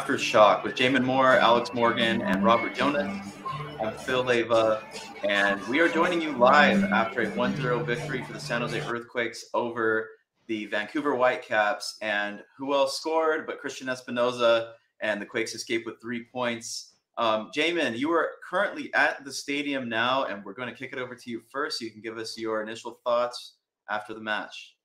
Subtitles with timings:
[0.00, 3.34] Aftershock with Jamon Moore, Alex Morgan, and Robert Jonas.
[3.78, 4.82] I'm Phil Levya,
[5.28, 9.44] and we are joining you live after a 1-0 victory for the San Jose Earthquakes
[9.52, 10.08] over
[10.46, 11.98] the Vancouver Whitecaps.
[12.00, 16.92] And who else scored but Cristian Espinoza and the Quakes escaped with three points.
[17.18, 20.98] Um, Jamon, you are currently at the stadium now, and we're going to kick it
[20.98, 23.56] over to you first so you can give us your initial thoughts
[23.90, 24.76] after the match.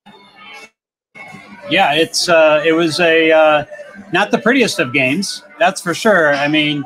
[1.70, 3.66] Yeah, it's uh, it was a uh,
[4.12, 6.34] not the prettiest of games, that's for sure.
[6.34, 6.84] I mean,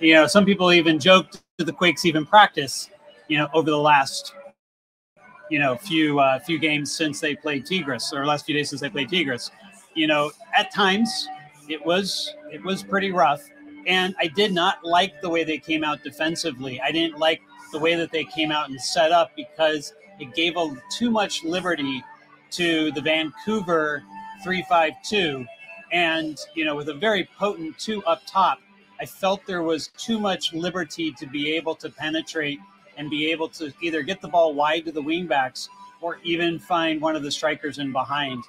[0.00, 2.88] you know, some people even joked to the Quakes even practice,
[3.28, 4.34] you know, over the last
[5.50, 8.80] you know few uh, few games since they played Tigres or last few days since
[8.80, 9.50] they played Tigres.
[9.94, 11.28] You know, at times
[11.68, 13.42] it was it was pretty rough,
[13.86, 16.80] and I did not like the way they came out defensively.
[16.80, 20.56] I didn't like the way that they came out and set up because it gave
[20.56, 22.02] a, too much liberty
[22.52, 24.02] to the Vancouver
[24.44, 25.46] 352
[25.92, 28.58] and you know with a very potent two up top
[29.02, 32.60] I felt there was too much liberty to be able to penetrate
[32.96, 35.68] and be able to either get the ball wide to the wingbacks
[36.00, 38.44] or even find one of the strikers in behind.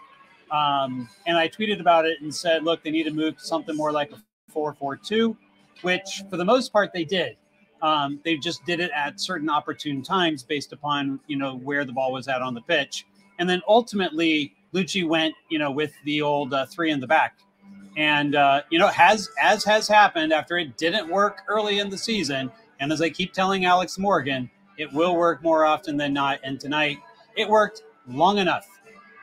[0.51, 3.75] Um, and I tweeted about it and said, look, they need to move to something
[3.75, 4.17] more like a
[4.51, 5.35] 4 4 2,
[5.81, 7.35] which for the most part they did.
[7.81, 11.91] Um, they just did it at certain opportune times based upon, you know, where the
[11.91, 13.07] ball was at on the pitch.
[13.39, 17.39] And then ultimately, Luchi went, you know, with the old uh, three in the back.
[17.95, 21.97] And, uh, you know, has as has happened after it didn't work early in the
[21.97, 26.39] season, and as I keep telling Alex Morgan, it will work more often than not.
[26.43, 26.97] And tonight,
[27.35, 28.67] it worked long enough.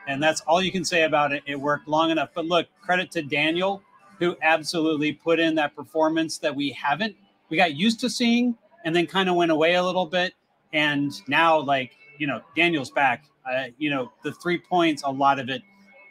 [0.07, 1.43] And that's all you can say about it.
[1.45, 2.29] It worked long enough.
[2.33, 3.83] But look, credit to Daniel,
[4.19, 7.15] who absolutely put in that performance that we haven't,
[7.49, 10.33] we got used to seeing and then kind of went away a little bit.
[10.73, 13.25] And now, like, you know, Daniel's back.
[13.51, 15.63] Uh, you know, the three points, a lot of it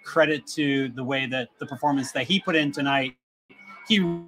[0.04, 3.16] credit to the way that the performance that he put in tonight.
[3.86, 4.20] He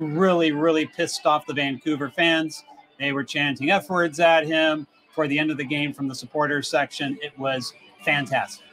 [0.00, 2.64] really, really pissed off the Vancouver fans.
[2.98, 6.14] They were chanting F words at him for the end of the game from the
[6.14, 7.16] supporters section.
[7.22, 7.72] It was
[8.04, 8.66] fantastic.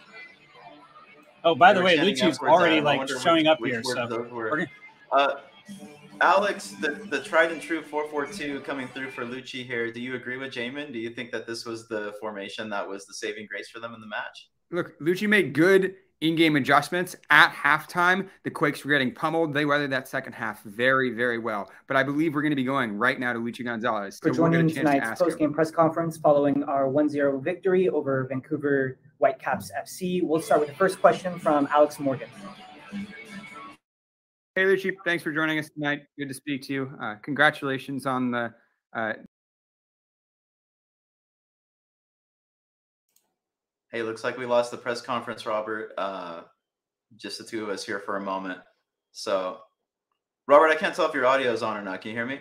[1.44, 2.88] Oh, by They the way, Luchi's already at him.
[2.88, 3.84] I like showing which- up which here.
[3.84, 4.66] So we're
[5.12, 5.36] Uh,
[6.22, 9.92] Alex, the, the tried and true 442 coming through for Luchi here.
[9.92, 10.94] Do you agree with Jamon?
[10.94, 13.94] Do you think that this was the formation that was the saving grace for them
[13.94, 14.50] in the match?
[14.72, 18.30] Look, Luchi made good in-game adjustments at halftime.
[18.44, 19.54] The Quakes were getting pummeled.
[19.54, 21.70] They weathered that second half very, very well.
[21.88, 24.20] But I believe we're going to be going right now to Luchi Gonzalez.
[24.20, 27.44] for So we'll get joining a chance to tonight's post-game press conference following our 1-0
[27.44, 30.24] victory over Vancouver Whitecaps FC.
[30.24, 32.30] We'll start with the first question from Alex Morgan.
[34.56, 36.04] Hey, Luchi, thanks for joining us tonight.
[36.18, 36.92] Good to speak to you.
[37.02, 38.54] Uh, congratulations on the
[38.96, 39.12] uh,
[43.92, 45.92] Hey, looks like we lost the press conference, Robert.
[45.98, 46.44] Uh,
[47.18, 48.60] just the two of us here for a moment.
[49.12, 49.60] So,
[50.48, 52.00] Robert, I can't tell if your audio is on or not.
[52.00, 52.40] Can you hear me?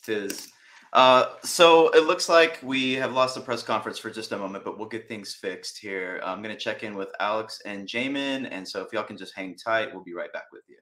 [0.00, 0.48] Tis.
[0.92, 4.64] Uh, so it looks like we have lost the press conference for just a moment,
[4.64, 6.20] but we'll get things fixed here.
[6.24, 8.48] I'm going to check in with Alex and Jamin.
[8.50, 10.78] And so if y'all can just hang tight, we'll be right back with you.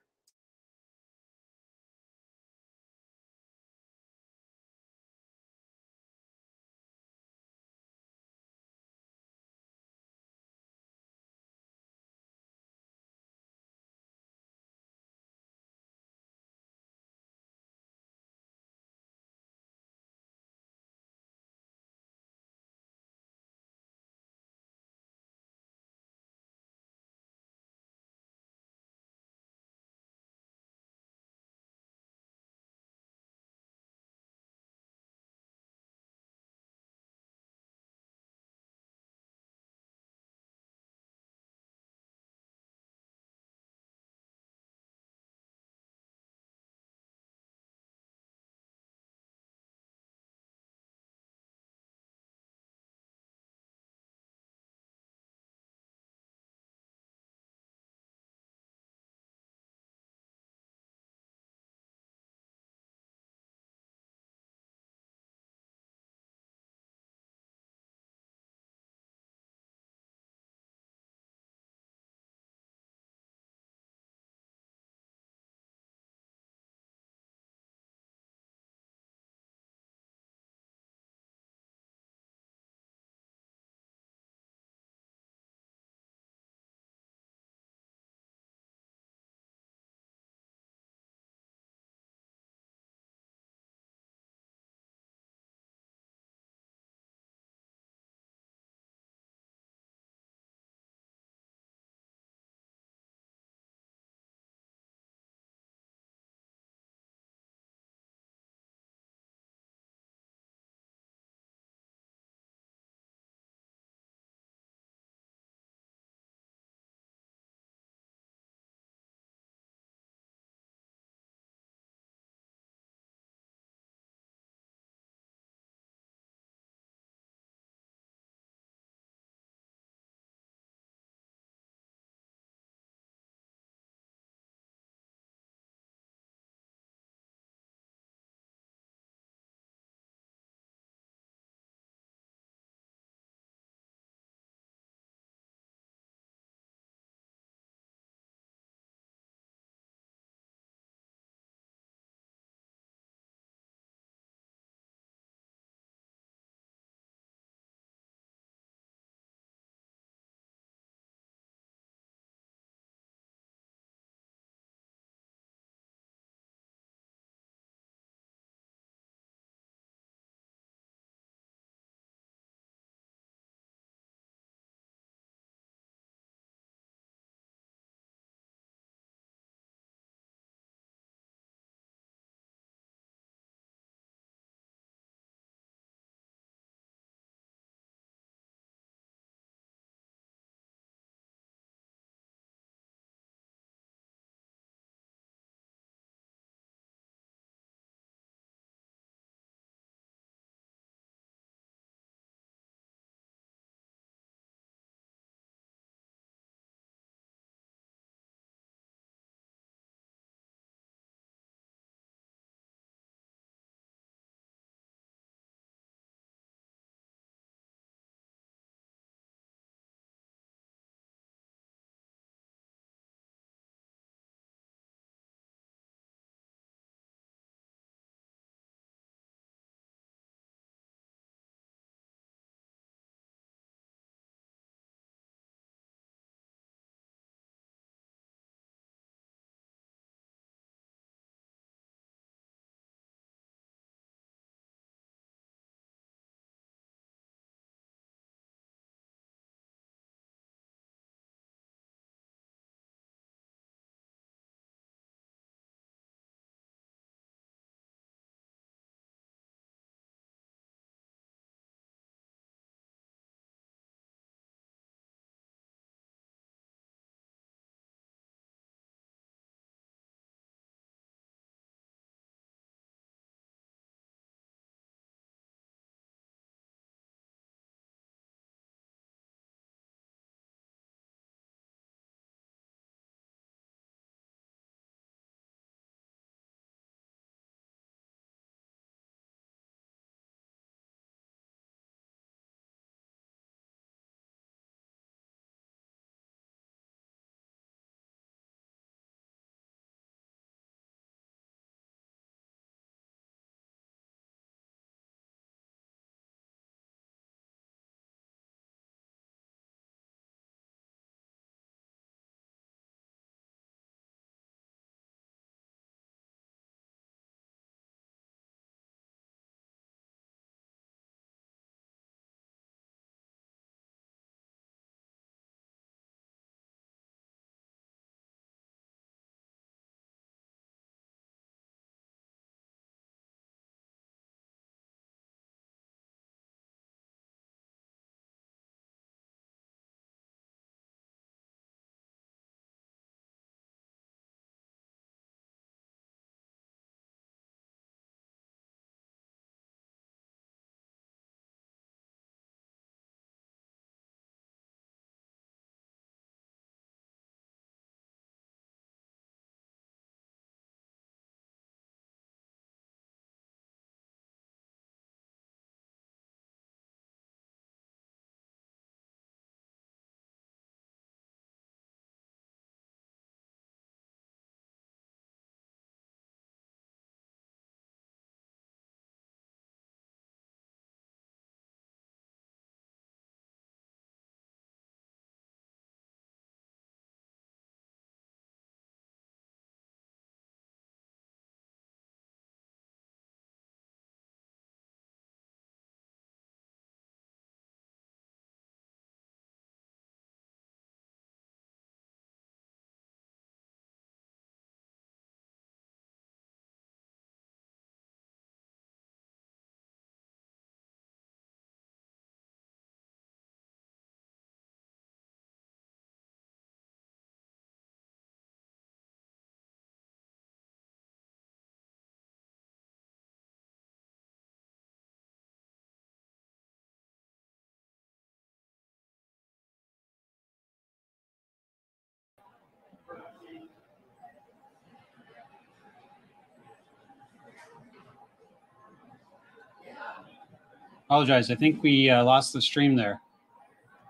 [441.09, 441.51] Apologize.
[441.51, 443.13] I think we uh, lost the stream there,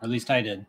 [0.00, 0.66] or at least I did.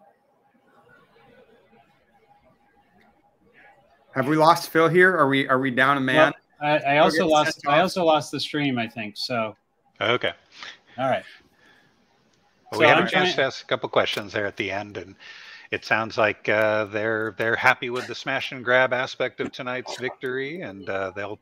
[4.14, 5.16] Have we lost Phil here?
[5.16, 6.34] Are we are we down a man?
[6.62, 7.66] Well, I, I also lost.
[7.68, 8.78] I also lost the stream.
[8.78, 9.56] I think so.
[10.00, 10.32] Okay.
[11.00, 11.24] All right.
[12.72, 14.56] Well, So we had I'm a chance trying- to ask a couple questions there at
[14.58, 15.16] the end, and
[15.72, 19.98] it sounds like uh, they're they're happy with the smash and grab aspect of tonight's
[19.98, 21.40] victory, and uh, they'll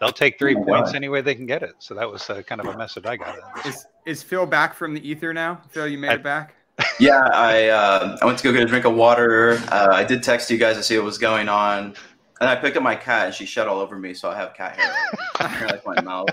[0.00, 0.96] they'll take three points God.
[0.96, 1.74] any way they can get it.
[1.78, 3.28] So that was uh, kind of a message I got.
[3.28, 3.76] out of this.
[3.76, 5.60] Is is Phil back from the ether now?
[5.70, 6.54] Phil, you made I- it back.
[6.98, 9.60] Yeah, I uh, I went to go get a drink of water.
[9.70, 11.94] Uh, I did text you guys to see what was going on,
[12.40, 14.54] and I picked up my cat, and she shed all over me, so I have
[14.54, 16.28] cat hair, hair like my mouth,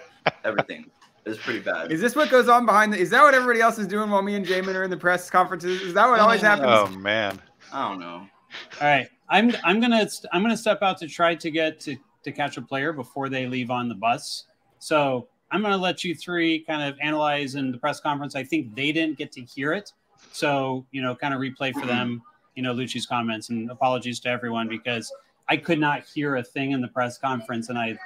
[0.45, 0.89] everything.
[1.25, 1.91] It's pretty bad.
[1.91, 2.97] Is this what goes on behind the?
[2.97, 5.29] Is that what everybody else is doing while me and Jamon are in the press
[5.29, 5.81] conferences?
[5.81, 6.69] Is that what always happens?
[6.69, 7.41] Oh man,
[7.73, 8.25] I don't know.
[8.79, 9.07] All right.
[9.29, 12.61] I'm I'm gonna I'm gonna step out to try to get to to catch a
[12.61, 14.45] player before they leave on the bus.
[14.79, 18.35] So I'm gonna let you three kind of analyze in the press conference.
[18.35, 19.93] I think they didn't get to hear it,
[20.31, 22.21] so you know, kind of replay for them.
[22.55, 25.11] You know, Luchi's comments and apologies to everyone because
[25.47, 27.97] I could not hear a thing in the press conference, and I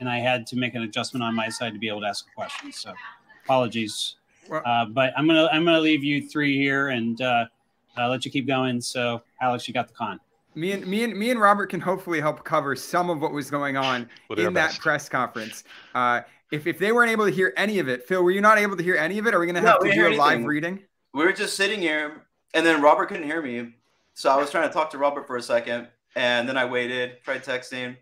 [0.00, 2.26] and I had to make an adjustment on my side to be able to ask
[2.30, 2.72] a question.
[2.72, 2.92] So
[3.44, 4.16] apologies.
[4.50, 7.46] Uh, but I'm gonna I'm gonna leave you three here and uh,
[7.96, 8.80] uh, let you keep going.
[8.80, 10.20] So Alex, you got the con.
[10.54, 13.50] Me and me and me and Robert can hopefully help cover some of what was
[13.50, 15.64] going on We'll in that press conference.
[16.50, 18.76] If if they weren't able to hear any of it, Phil, were you not able
[18.76, 19.34] to hear any of it?
[19.34, 20.80] Are we going to have we to do a live reading?
[21.12, 22.22] We were just sitting here,
[22.54, 23.74] and then Robert couldn't hear me,
[24.14, 27.22] so I was trying to talk to Robert for a second, and then I waited,
[27.22, 27.96] tried texting.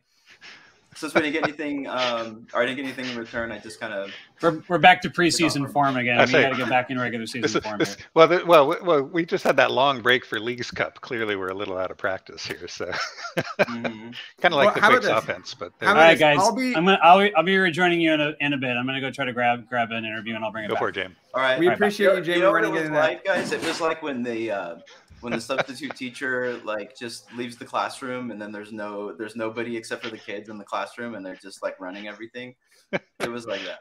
[0.96, 3.78] Since we didn't get anything, um, or I didn't get anything in return, I just
[3.78, 4.10] kind of
[4.40, 6.18] We're, we're back to preseason form again.
[6.18, 7.78] I We say- got to get back in regular season This form.
[7.78, 8.06] this, Here.
[8.14, 11.00] well, the, well, we- well, we just had that long break for Leagues Cup.
[11.02, 12.86] Clearly, we're a little out of practice here, so
[13.60, 14.14] mhm.
[14.40, 15.54] kind of like Well, the how Quakes offense.
[15.54, 16.20] But How All there- about right, this?
[16.20, 16.38] guys.
[16.38, 18.70] I'll be- I'm gonna I'll, I'll be rejoining you in a, in a bit.
[18.70, 20.80] I'm gonna go try to grab grab an interview and I'll bring it go back.
[20.82, 21.14] for it, James.
[21.34, 21.58] All right.
[21.58, 22.28] We Right, appreciate you, James.
[22.28, 23.00] you know what it running was in that.
[23.00, 23.52] like, guys?
[23.52, 24.76] It was like when the uh,
[25.20, 29.76] when the substitute teacher like just leaves the classroom, and then there's no there's nobody
[29.76, 32.54] except for the kids in the classroom, and they're just like running everything.
[32.92, 33.80] It was like that.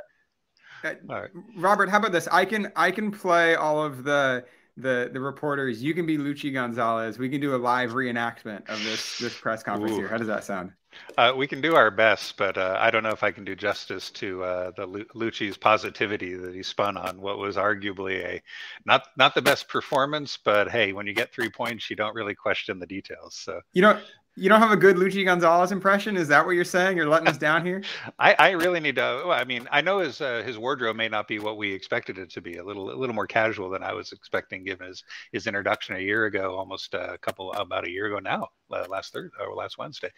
[0.83, 1.31] Uh, all right.
[1.57, 2.27] Robert, how about this?
[2.31, 4.45] I can I can play all of the
[4.77, 5.81] the the reporters.
[5.81, 7.17] You can be Luchi Gonzalez.
[7.17, 9.99] We can do a live reenactment of this this press conference Ooh.
[9.99, 10.07] here.
[10.07, 10.71] How does that sound?
[11.17, 13.55] Uh, we can do our best, but uh, I don't know if I can do
[13.55, 18.41] justice to uh, the Lu- Luchi's positivity that he spun on what was arguably a
[18.85, 20.37] not not the best performance.
[20.37, 23.35] But hey, when you get three points, you don't really question the details.
[23.35, 23.99] So You don't
[24.35, 26.17] you don't have a good Luchi Gonzalez impression?
[26.17, 26.97] Is that what you're saying?
[26.97, 27.83] You're letting us down here?
[28.19, 29.25] I, I really need to.
[29.29, 32.29] I mean, I know his uh, his wardrobe may not be what we expected it
[32.31, 32.57] to be.
[32.57, 35.99] A little a little more casual than I was expecting, given his his introduction a
[35.99, 39.77] year ago, almost a couple about a year ago now, uh, last third or last
[39.77, 40.09] Wednesday.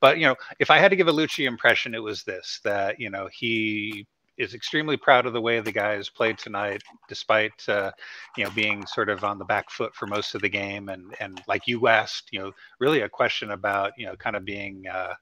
[0.00, 3.00] But you know, if I had to give a Luchi impression, it was this: that
[3.00, 4.06] you know he
[4.38, 7.92] is extremely proud of the way the guys played tonight, despite uh,
[8.36, 11.14] you know being sort of on the back foot for most of the game, and
[11.20, 14.84] and like you asked, you know, really a question about you know kind of being.
[14.86, 15.14] Uh,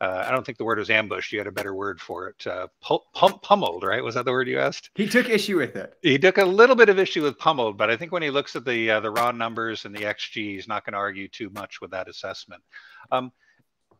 [0.00, 1.32] uh, I don't think the word was ambushed.
[1.32, 2.46] You had a better word for it.
[2.46, 4.02] Uh, pu- pum- pummeled, right?
[4.02, 4.90] Was that the word you asked?
[4.94, 5.94] He took issue with it.
[6.02, 8.54] He took a little bit of issue with pummeled, but I think when he looks
[8.54, 11.50] at the uh, the raw numbers and the xG, he's not going to argue too
[11.50, 12.62] much with that assessment.
[13.10, 13.32] Um,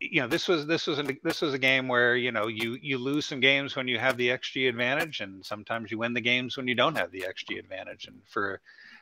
[0.01, 2.79] you know, this was this was a, this was a game where you know you
[2.81, 6.21] you lose some games when you have the xG advantage, and sometimes you win the
[6.21, 8.07] games when you don't have the xG advantage.
[8.07, 8.61] And for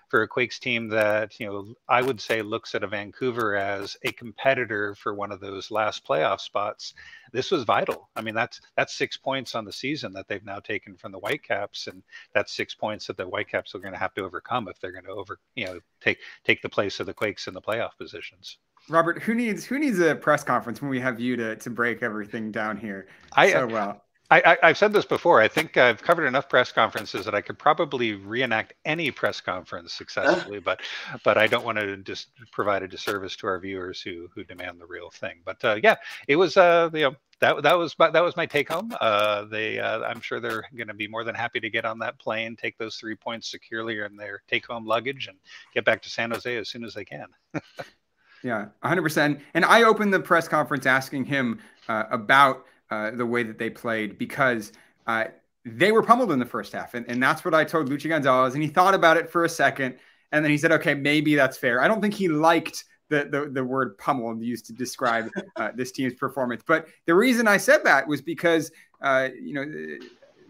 [0.08, 3.96] for a Quakes team that you know I would say looks at a Vancouver as
[4.04, 6.94] a competitor for one of those last playoff spots,
[7.32, 8.08] this was vital.
[8.16, 11.18] I mean that's that's six points on the season that they've now taken from the
[11.18, 12.02] Whitecaps, and
[12.34, 15.04] that's six points that the Whitecaps are going to have to overcome if they're going
[15.04, 18.58] to over you know take take the place of the Quakes in the playoff positions.
[18.88, 22.02] Robert, who needs who needs a press conference when we have you to to break
[22.02, 24.02] everything down here I, so well?
[24.30, 25.40] I, I've said this before.
[25.40, 29.92] I think I've covered enough press conferences that I could probably reenact any press conference
[29.92, 30.80] successfully, but
[31.22, 34.80] but I don't want to just provide a disservice to our viewers who who demand
[34.80, 35.40] the real thing.
[35.44, 38.46] But uh, yeah, it was uh, you know that that was my, that was my
[38.46, 38.92] take home.
[39.00, 42.00] Uh, they uh, I'm sure they're going to be more than happy to get on
[42.00, 45.38] that plane, take those three points securely in their take home luggage, and
[45.72, 47.26] get back to San Jose as soon as they can.
[48.42, 49.40] Yeah, 100%.
[49.54, 53.70] And I opened the press conference asking him uh, about uh, the way that they
[53.70, 54.72] played because
[55.06, 55.24] uh,
[55.64, 56.94] they were pummeled in the first half.
[56.94, 58.54] And, and that's what I told Luchi Gonzalez.
[58.54, 59.96] And he thought about it for a second.
[60.32, 61.80] And then he said, okay, maybe that's fair.
[61.80, 65.92] I don't think he liked the, the, the word pummeled used to describe uh, this
[65.92, 66.62] team's performance.
[66.66, 69.98] But the reason I said that was because, uh, you know,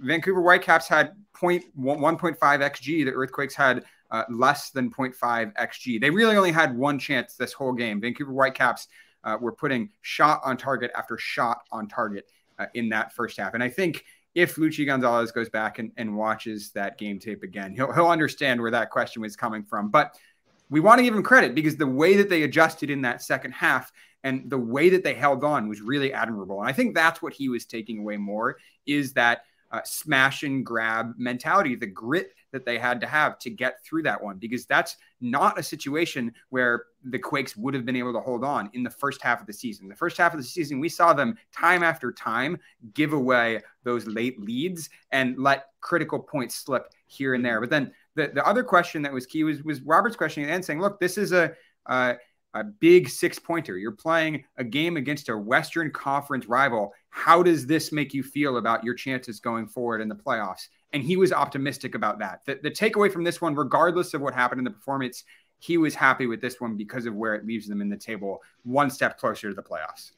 [0.00, 3.04] Vancouver Whitecaps had 1.5 XG.
[3.04, 6.00] The Earthquakes had uh, less than 0.5 xg.
[6.00, 8.00] They really only had one chance this whole game.
[8.00, 8.88] Vancouver Whitecaps
[9.24, 13.54] uh, were putting shot on target after shot on target uh, in that first half.
[13.54, 17.74] And I think if Luchi Gonzalez goes back and, and watches that game tape again,
[17.74, 19.88] he'll he'll understand where that question was coming from.
[19.88, 20.16] But
[20.68, 23.52] we want to give him credit because the way that they adjusted in that second
[23.52, 23.92] half
[24.24, 26.60] and the way that they held on was really admirable.
[26.60, 29.42] And I think that's what he was taking away more is that
[29.76, 34.02] uh, smash and grab mentality, the grit that they had to have to get through
[34.02, 38.20] that one, because that's not a situation where the Quakes would have been able to
[38.20, 39.88] hold on in the first half of the season.
[39.88, 42.58] The first half of the season, we saw them time after time
[42.94, 47.60] give away those late leads and let critical points slip here and there.
[47.60, 50.80] But then the, the other question that was key was, was Robert's question and saying,
[50.80, 51.52] look, this is a,
[51.84, 52.14] uh,
[52.60, 53.76] a big six pointer.
[53.78, 56.92] You're playing a game against a Western Conference rival.
[57.10, 60.68] How does this make you feel about your chances going forward in the playoffs?
[60.92, 62.40] And he was optimistic about that.
[62.46, 65.24] The, the takeaway from this one, regardless of what happened in the performance,
[65.58, 68.42] he was happy with this one because of where it leaves them in the table,
[68.64, 70.12] one step closer to the playoffs.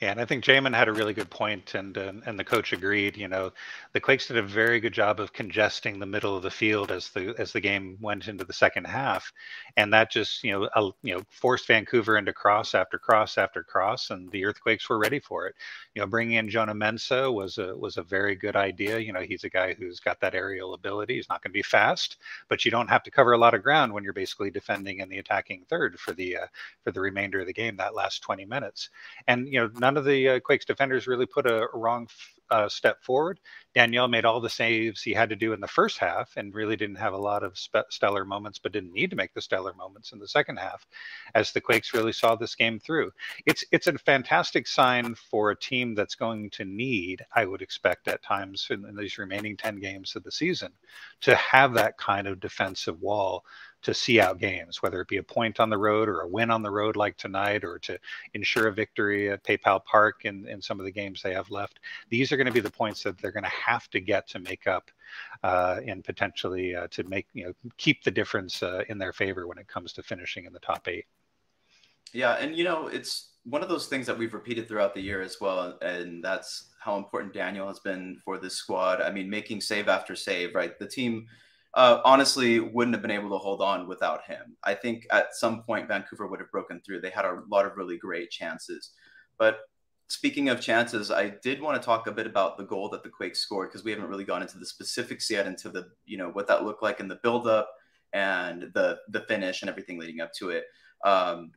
[0.00, 3.16] Yeah, and I think Jamon had a really good point, and, and the coach agreed.
[3.16, 3.50] You know,
[3.92, 7.08] the Quakes did a very good job of congesting the middle of the field as
[7.10, 9.32] the as the game went into the second half,
[9.76, 14.10] and that just you know you know forced Vancouver into cross after cross after cross,
[14.10, 15.56] and the Earthquakes were ready for it.
[15.96, 19.00] You know, bringing in Jonah Mensah was a was a very good idea.
[19.00, 21.16] You know, he's a guy who's got that aerial ability.
[21.16, 23.64] He's not going to be fast, but you don't have to cover a lot of
[23.64, 26.46] ground when you're basically defending in the attacking third for the uh,
[26.84, 28.90] for the remainder of the game that last 20 minutes,
[29.26, 32.06] and you know none of the uh, Quakes defenders really put a wrong
[32.50, 33.40] uh, step forward.
[33.74, 36.76] Daniel made all the saves he had to do in the first half and really
[36.76, 39.72] didn't have a lot of spe- stellar moments, but didn't need to make the stellar
[39.72, 40.86] moments in the second half
[41.34, 43.10] as the Quakes really saw this game through.
[43.46, 48.08] It's, it's a fantastic sign for a team that's going to need, I would expect
[48.08, 50.72] at times in, in these remaining 10 games of the season,
[51.22, 53.42] to have that kind of defensive wall
[53.80, 56.50] to see out games, whether it be a point on the road or a win
[56.50, 57.98] on the road like tonight, or to
[58.34, 61.78] ensure a victory at PayPal Park in, in some of the games they have left.
[62.08, 64.40] These are going to be the points that they're going to have to get to
[64.40, 64.90] make up
[65.44, 69.46] uh, and potentially uh, to make, you know, keep the difference uh, in their favor
[69.46, 71.06] when it comes to finishing in the top eight.
[72.12, 72.32] Yeah.
[72.32, 75.36] And, you know, it's one of those things that we've repeated throughout the year as
[75.40, 75.78] well.
[75.82, 79.00] And that's how important Daniel has been for this squad.
[79.00, 80.78] I mean, making save after save, right?
[80.78, 81.26] The team
[81.78, 84.56] uh, honestly wouldn't have been able to hold on without him.
[84.64, 87.00] I think at some point Vancouver would have broken through.
[87.00, 88.90] They had a lot of really great chances.
[89.38, 89.60] But
[90.08, 93.08] speaking of chances, I did want to talk a bit about the goal that the
[93.08, 96.30] Quakes scored because we haven't really gone into the specifics yet, into the you know
[96.30, 97.70] what that looked like in the buildup
[98.12, 100.64] and the the finish and everything leading up to it.
[101.04, 101.52] Um,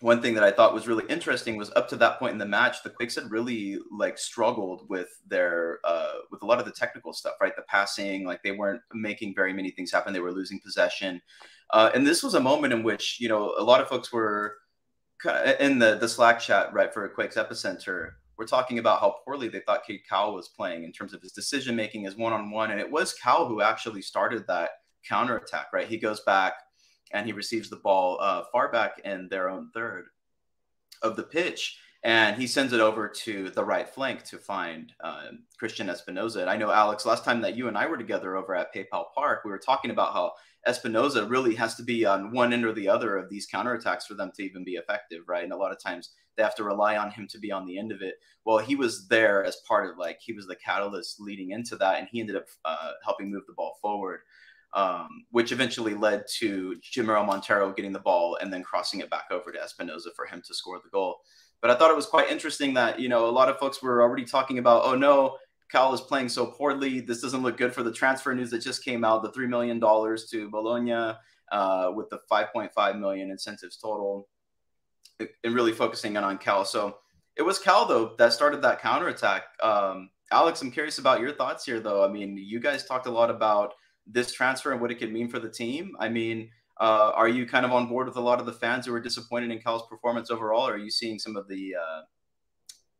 [0.00, 2.46] one thing that I thought was really interesting was up to that point in the
[2.46, 6.72] match, the Quakes had really like struggled with their uh, with a lot of the
[6.72, 7.56] technical stuff, right?
[7.56, 10.12] The passing, like they weren't making very many things happen.
[10.12, 11.20] They were losing possession,
[11.70, 14.56] uh, and this was a moment in which you know a lot of folks were
[15.60, 18.10] in the the Slack chat, right, for Quakes Epicenter.
[18.36, 21.32] We're talking about how poorly they thought Cade Cowell was playing in terms of his
[21.32, 24.70] decision making, his one on one, and it was Cowell who actually started that
[25.08, 25.88] counter attack, right?
[25.88, 26.52] He goes back
[27.12, 30.06] and he receives the ball uh, far back in their own third
[31.02, 31.78] of the pitch.
[32.02, 35.28] And he sends it over to the right flank to find uh,
[35.60, 36.40] Cristian Espinoza.
[36.40, 39.06] And I know, Alex, last time that you and I were together over at PayPal
[39.14, 40.32] Park, we were talking about how
[40.68, 44.14] Espinoza really has to be on one end or the other of these counterattacks for
[44.14, 45.44] them to even be effective, right?
[45.44, 47.78] And a lot of times they have to rely on him to be on the
[47.78, 48.14] end of it.
[48.44, 51.98] Well, he was there as part of like he was the catalyst leading into that,
[51.98, 54.20] and he ended up uh, helping move the ball forward
[54.76, 59.24] um, which eventually led to Jamiro Monteiro getting the ball and then crossing it back
[59.30, 61.16] over to Espinoza for him to score the goal.
[61.62, 64.02] But I thought it was quite interesting that, you know, a lot of folks were
[64.02, 65.38] already talking about, oh no,
[65.72, 67.00] Cowell is playing so poorly.
[67.00, 69.80] This doesn't look good for the transfer news that just came out, the $3 million
[69.80, 71.16] to Bologna
[71.50, 74.28] uh, with the 5.5 million incentives total
[75.18, 76.66] and really focusing in on Cowell.
[76.66, 76.98] So
[77.34, 79.44] it was Cowell though that started that counterattack.
[79.62, 82.04] Um, Alex, I'm curious about your thoughts here though.
[82.04, 83.72] I mean, you guys talked a lot about
[84.06, 85.96] this transfer and what it could mean for the team.
[85.98, 88.86] I mean, uh, are you kind of on board with a lot of the fans
[88.86, 90.68] who were disappointed in Cowell's performance overall?
[90.68, 92.00] Or are you seeing some of the uh,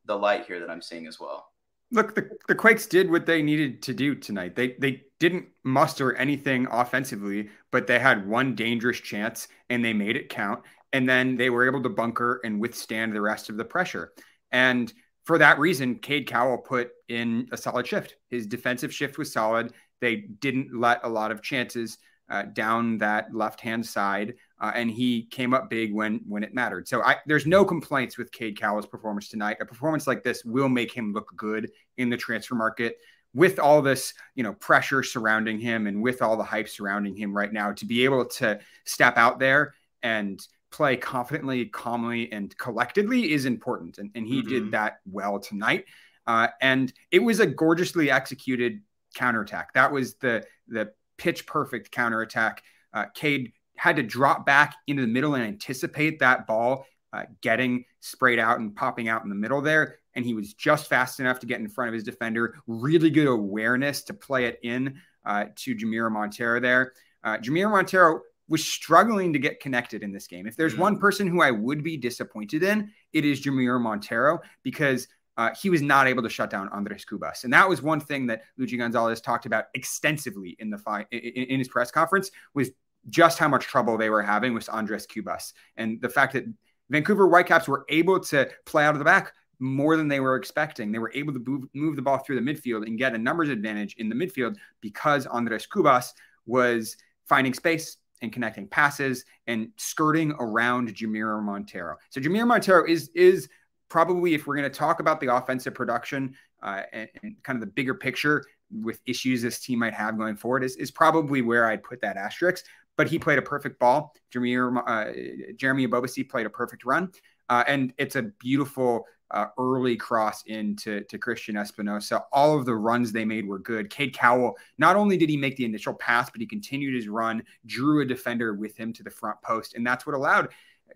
[0.06, 1.48] the light here that I'm seeing as well?
[1.92, 4.56] Look, the, the Quakes did what they needed to do tonight.
[4.56, 10.16] They they didn't muster anything offensively, but they had one dangerous chance and they made
[10.16, 10.62] it count.
[10.92, 14.12] And then they were able to bunker and withstand the rest of the pressure.
[14.50, 14.92] And
[15.24, 18.14] for that reason, Cade Cowell put in a solid shift.
[18.30, 19.72] His defensive shift was solid.
[20.00, 24.90] They didn't let a lot of chances uh, down that left hand side, uh, and
[24.90, 26.88] he came up big when when it mattered.
[26.88, 29.58] So I, there's no complaints with Cade Cowell's performance tonight.
[29.60, 32.98] A performance like this will make him look good in the transfer market.
[33.34, 37.36] With all this, you know, pressure surrounding him, and with all the hype surrounding him
[37.36, 43.32] right now, to be able to step out there and play confidently, calmly, and collectedly
[43.32, 43.98] is important.
[43.98, 44.48] And, and he mm-hmm.
[44.48, 45.84] did that well tonight.
[46.26, 48.80] Uh, and it was a gorgeously executed
[49.16, 49.72] counterattack.
[49.74, 52.62] That was the the pitch perfect counterattack.
[52.92, 57.84] Uh, Cade had to drop back into the middle and anticipate that ball uh, getting
[58.00, 59.98] sprayed out and popping out in the middle there.
[60.14, 62.56] And he was just fast enough to get in front of his defender.
[62.66, 66.92] Really good awareness to play it in uh, to Jamiro Monteiro there.
[67.22, 70.46] Uh, Jamiro Monteiro was struggling to get connected in this game.
[70.46, 71.00] If there's one mm.
[71.00, 75.82] person who I would be disappointed in, it is Jamiro Monteiro because uh, he was
[75.82, 77.44] not able to shut down Andres Cubas.
[77.44, 81.44] And that was one thing that Luchi Gonzalez talked about extensively in the fi- in,
[81.44, 82.70] in his press conference was
[83.08, 86.44] just how much trouble they were having with Andres Cubas and the fact that
[86.90, 90.92] Vancouver Whitecaps were able to play out of the back more than they were expecting.
[90.92, 93.48] They were able to move, move the ball through the midfield and get a numbers
[93.48, 96.12] advantage in the midfield because Andres Cubas
[96.46, 96.96] was
[97.26, 101.96] finding space and connecting passes and skirting around Jamiro Monteiro.
[102.10, 103.48] So Jamiro Monteiro is is
[103.88, 107.60] probably if we're going to talk about the offensive production uh, and, and, kind of
[107.60, 108.44] the bigger picture
[108.82, 112.16] with issues this team might have going forward is, is probably where I'd put that
[112.16, 112.64] asterisk.
[112.96, 114.14] But he played a perfect ball.
[114.30, 115.12] Jeremy, uh,
[115.56, 117.12] Jeremy played a perfect run.
[117.48, 122.22] Uh, and it's a beautiful uh, early cross into to Cristian Espinoza.
[122.32, 123.90] All of the runs they made were good.
[123.90, 127.42] Cade Cowell, not only did he make the initial pass, but he continued his run,
[127.66, 129.74] drew a defender with him to the front post.
[129.74, 130.48] And that's what allowed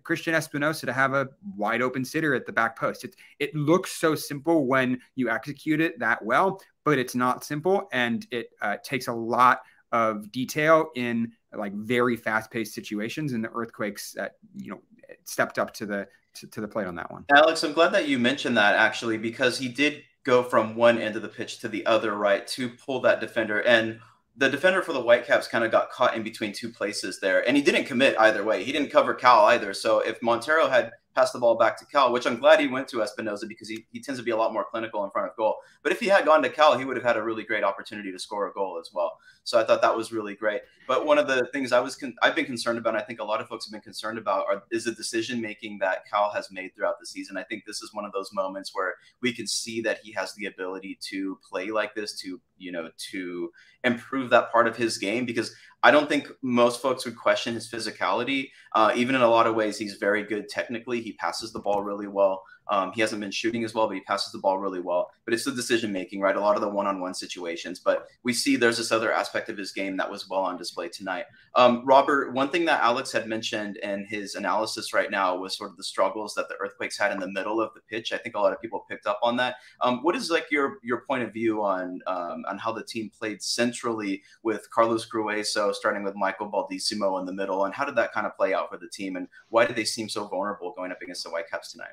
[0.03, 3.03] Cristian Espinoza to have a wide open sitter at the back post.
[3.03, 7.87] It, it looks so simple when you execute it that well, but it's not simple.
[7.91, 13.33] And it uh, takes a lot of detail in like very fast paced situations.
[13.33, 14.81] And the Earthquakes, uh, you know,
[15.25, 17.25] stepped up to the to, to the plate on that one.
[17.35, 21.15] Alex, I'm glad that you mentioned that actually because he did go from one end
[21.15, 23.61] of the pitch to the other, right, to pull that defender.
[23.61, 23.99] And
[24.37, 27.57] the defender for the Whitecaps kind of got caught in between two places there, and
[27.57, 28.63] he didn't commit either way.
[28.63, 29.73] He didn't cover Cowell either.
[29.73, 32.87] So if Monteiro had pass the ball back to Cowell, which I'm glad he went
[32.89, 35.35] to Espinoza because he, he tends to be a lot more clinical in front of
[35.35, 35.57] goal.
[35.83, 38.11] But if he had gone to Cowell, he would have had a really great opportunity
[38.11, 39.17] to score a goal as well.
[39.43, 40.61] So I thought that was really great.
[40.87, 43.19] But one of the things I was con- I've been concerned about, and I think
[43.19, 46.31] a lot of folks have been concerned about, are, is the decision making that Cowell
[46.33, 47.37] has made throughout the season.
[47.37, 50.33] I think this is one of those moments where we can see that he has
[50.35, 53.49] the ability to play like this, to you know, to
[53.83, 57.69] improve that part of his game because I don't think most folks would question his
[57.69, 58.51] physicality.
[58.73, 61.01] Uh, even in a lot of ways, he's very good technically.
[61.01, 62.43] He passes the ball really well.
[62.71, 65.11] Um, he hasn't been shooting as well, but he passes the ball really well.
[65.25, 66.37] But it's the decision making, right?
[66.37, 67.79] A lot of the one on one situations.
[67.79, 70.87] But we see there's this other aspect of his game that was well on display
[70.87, 71.25] tonight.
[71.55, 75.69] Um, Robert, one thing that Alex had mentioned in his analysis right now was sort
[75.69, 78.13] of the struggles that the Earthquakes had in the middle of the pitch.
[78.13, 79.55] I think a lot of people picked up on that.
[79.81, 83.09] Um, what is like your your point of view on um, on how the team
[83.09, 87.95] played centrally with Carlos Gruezo starting with Michael Baldisimo in the middle, and how did
[87.95, 90.73] that kind of play out for the team, and why did they seem so vulnerable
[90.77, 91.91] going up against the Whitecaps tonight?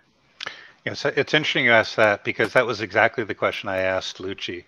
[0.84, 4.64] Yes, it's interesting you asked that because that was exactly the question I asked Luchi.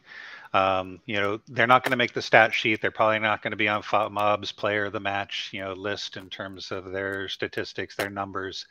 [0.52, 2.80] Um, you know, they're not going to make the stat sheet.
[2.82, 6.16] They're probably not going to be on Mob's player of the match, you know, list
[6.16, 8.66] in terms of their statistics, their numbers.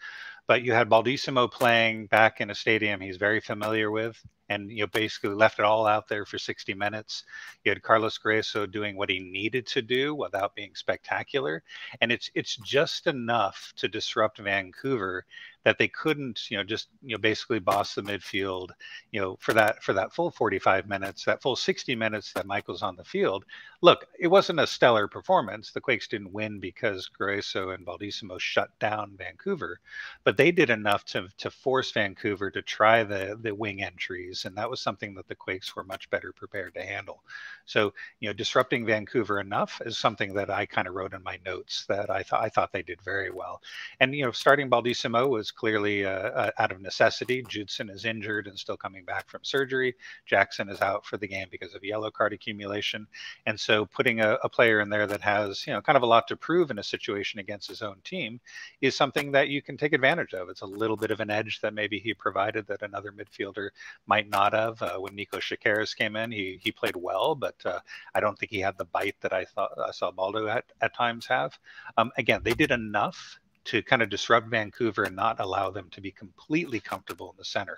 [0.48, 4.82] But you had Baldisimo playing back in a stadium he's very familiar with, and you
[4.82, 7.24] know basically left it all out there for 60 minutes.
[7.64, 11.64] You had Carlos Gruezo doing what he needed to do without being spectacular,
[12.02, 15.26] and it's it's just enough to disrupt Vancouver
[15.66, 18.70] that they couldn't, you know, just you know basically boss the midfield,
[19.12, 22.82] you know, for that for that full 45 minutes, that full 60 minutes that Michael's
[22.82, 23.46] on the field.
[23.82, 25.72] Look, it wasn't a stellar performance.
[25.72, 29.80] The Quakes didn't win because Gruezo and Baldisimo shut down Vancouver,
[30.24, 34.56] but they did enough to to force Vancouver to try the the wing entries, and
[34.58, 37.24] that was something that the Quakes were much better prepared to handle.
[37.66, 41.40] So, you know, disrupting Vancouver enough is something that I kind of wrote in my
[41.46, 43.62] notes that I thought I thought they did very well.
[44.00, 47.44] And you know, starting Baldisimo was clearly uh, uh, out of necessity.
[47.48, 49.96] Judson is injured and still coming back from surgery.
[50.26, 53.08] Jackson is out for the game because of yellow card accumulation.
[53.46, 56.08] And so putting a, a, player in there that has, you know, kind of a
[56.08, 58.40] lot to prove in a situation against his own team
[58.82, 60.50] is something that you can take advantage of.
[60.50, 63.70] It's a little bit of an edge that maybe he provided that another midfielder
[64.08, 64.82] might not have.
[64.82, 67.80] Uh, when Niko Tsakiris came in, he, he played well, but uh,
[68.14, 70.96] I don't think he had the bite that I thought I saw Baldo at, at
[70.96, 71.58] times have.
[71.98, 73.40] Um, again, they did enough
[73.70, 77.46] to kind of disrupt Vancouver and not allow them to be completely comfortable in the
[77.46, 77.78] center.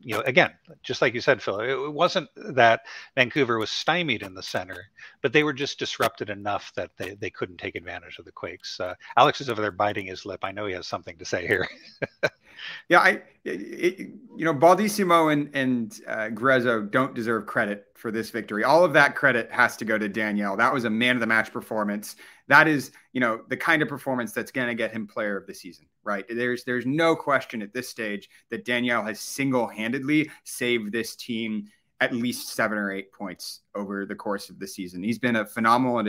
[0.00, 0.52] You know, again,
[0.82, 2.82] just like you said, Phil, it wasn't that
[3.16, 4.84] Vancouver was stymied in the center,
[5.20, 8.78] but they were just disrupted enough that they, they couldn't take advantage of the Quakes.
[8.78, 10.40] Uh, Alex is over there biting his lip.
[10.42, 11.68] I know he has something to say here.
[12.88, 13.98] Yeah, I, it,
[14.36, 18.64] you know, Baldisimo and and uh, Gruezo don't deserve credit for this victory.
[18.64, 20.56] All of that credit has to go to Daniel.
[20.56, 22.16] That was a man of the match performance.
[22.52, 25.46] That is, you know, the kind of performance that's going to get him player of
[25.46, 26.26] the season, right?
[26.28, 31.68] There's there's no question at this stage that Daniel has single handedly saved this team
[32.02, 35.02] at least seven or eight points over the course of the season.
[35.02, 36.00] He's been a phenomenal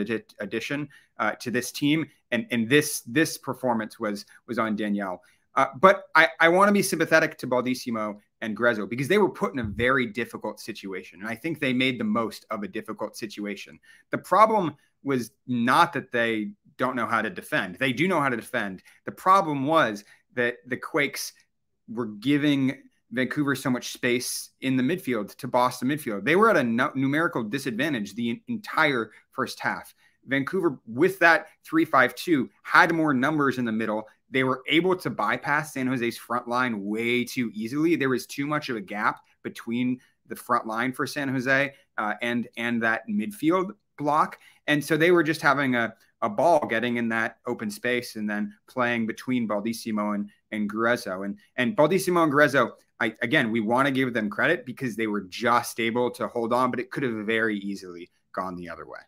[0.41, 5.21] addition uh, to this team, and and this this performance was was on Daniel.
[5.56, 9.29] Uh, but I, I want to be sympathetic to Baldisimo and Gruezo because they were
[9.29, 11.21] put in a very difficult situation.
[11.21, 13.79] And I think they made the most of a difficult situation.
[14.12, 18.29] The problem was not that they don't know how to defend, they do know how
[18.29, 18.84] to defend.
[19.06, 20.03] The problem was
[20.36, 21.34] that the Quakes
[21.88, 22.77] were giving
[23.12, 26.25] Vancouver so much space in the midfield to Boston midfield.
[26.25, 29.93] They were at a numerical disadvantage the entire first half.
[30.25, 34.96] Vancouver, with that 3 5 2, had more numbers in the middle they were able
[34.96, 37.96] to bypass San Jose's front line way too easily.
[37.96, 42.13] There was too much of a gap between the front line for San Jose uh,
[42.22, 45.93] and and that midfield block, and so they were just having a
[46.24, 51.26] a ball getting in that open space and then playing between Baldisimo and and Gruezo
[51.26, 52.72] and and Baldisimo and Gruezo.
[53.00, 56.54] I, again, we want to give them credit because they were just able to hold
[56.54, 59.00] on, but it could have very easily gone the other way.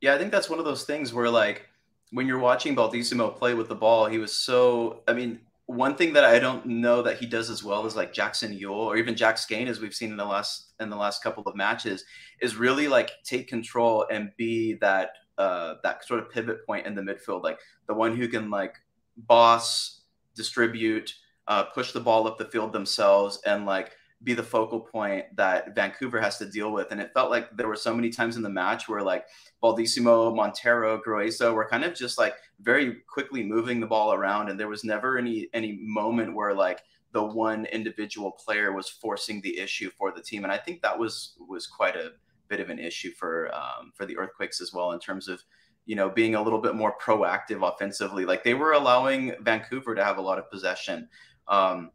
[0.00, 1.67] Yeah, I think that's one of those things where like
[2.10, 5.02] when you're watching Baldisimo play with the ball, he was so.
[5.06, 8.12] I mean, one thing that I don't know that he does as well as like
[8.12, 11.22] Jackson Yueill or even Jack Skahan, as we've seen in the last in the last
[11.22, 12.04] couple of matches,
[12.40, 16.94] is really like take control and be that uh, that sort of pivot point in
[16.94, 18.76] the midfield, like the one who can like
[19.16, 20.00] boss,
[20.34, 21.14] distribute,
[21.46, 23.92] uh, push the ball up the field themselves, and like
[24.24, 26.88] be the focal point that Vancouver has to deal with.
[26.90, 29.26] And it felt like there were so many times in the match where like
[29.62, 34.48] Baldisimo, Monteiro, Gruezo were kind of just like very quickly moving the ball around.
[34.48, 36.80] And there was never any any moment where like
[37.12, 40.42] the one individual player was forcing the issue for the team.
[40.42, 42.12] And I think that was was quite a
[42.48, 45.40] bit of an issue for um, for the Earthquakes as well in terms of
[45.86, 48.24] you know being a little bit more proactive offensively.
[48.24, 51.08] Like they were allowing Vancouver to have a lot of possession.
[51.46, 51.92] Um,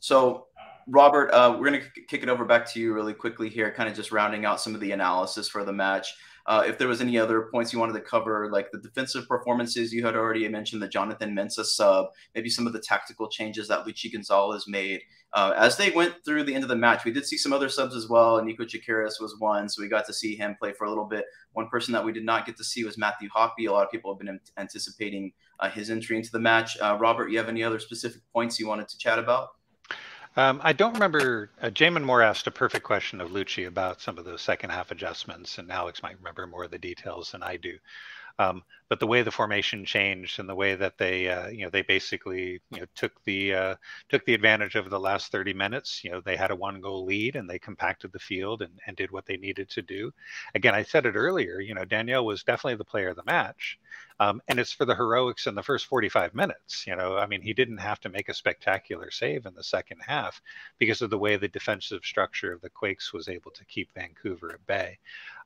[0.00, 0.48] so
[0.86, 3.88] Robert, uh, we're going to kick it over back to you really quickly here, kind
[3.88, 6.14] of just rounding out some of the analysis for the match.
[6.46, 9.92] Uh, if there was any other points you wanted to cover, like the defensive performances,
[9.92, 13.86] you had already mentioned the Jonathan Mensah sub, maybe some of the tactical changes that
[13.86, 15.00] Luchi Gonzalez made.
[15.32, 17.70] Uh, as they went through the end of the match, we did see some other
[17.70, 18.40] subs as well.
[18.42, 21.24] Niko Tsakiris was one, so we got to see him play for a little bit.
[21.54, 23.66] One person that we did not get to see was Matthew Hoppe.
[23.66, 26.78] A lot of people have been anticipating uh, his entry into the match.
[26.78, 29.48] Uh, Robert, you have any other specific points you wanted to chat about?
[30.36, 31.50] Um, I don't remember.
[31.60, 34.90] Uh, Jamon Moore asked a perfect question of Luchi about some of those second half
[34.90, 37.78] adjustments, and Alex might remember more of the details than I do.
[38.38, 41.70] Um, but the way the formation changed and the way that they, uh, you know,
[41.70, 43.74] they basically, you know, took the uh,
[44.08, 46.02] took the advantage of the last 30 minutes.
[46.04, 48.96] You know, they had a one goal lead and they compacted the field and, and
[48.96, 50.12] did what they needed to do.
[50.54, 51.60] Again, I said it earlier.
[51.60, 53.78] You know, Daniel was definitely the player of the match,
[54.20, 56.86] um, and it's for the heroics in the first 45 minutes.
[56.86, 60.00] You know, I mean, he didn't have to make a spectacular save in the second
[60.06, 60.40] half
[60.78, 64.52] because of the way the defensive structure of the Quakes was able to keep Vancouver
[64.52, 64.98] at bay.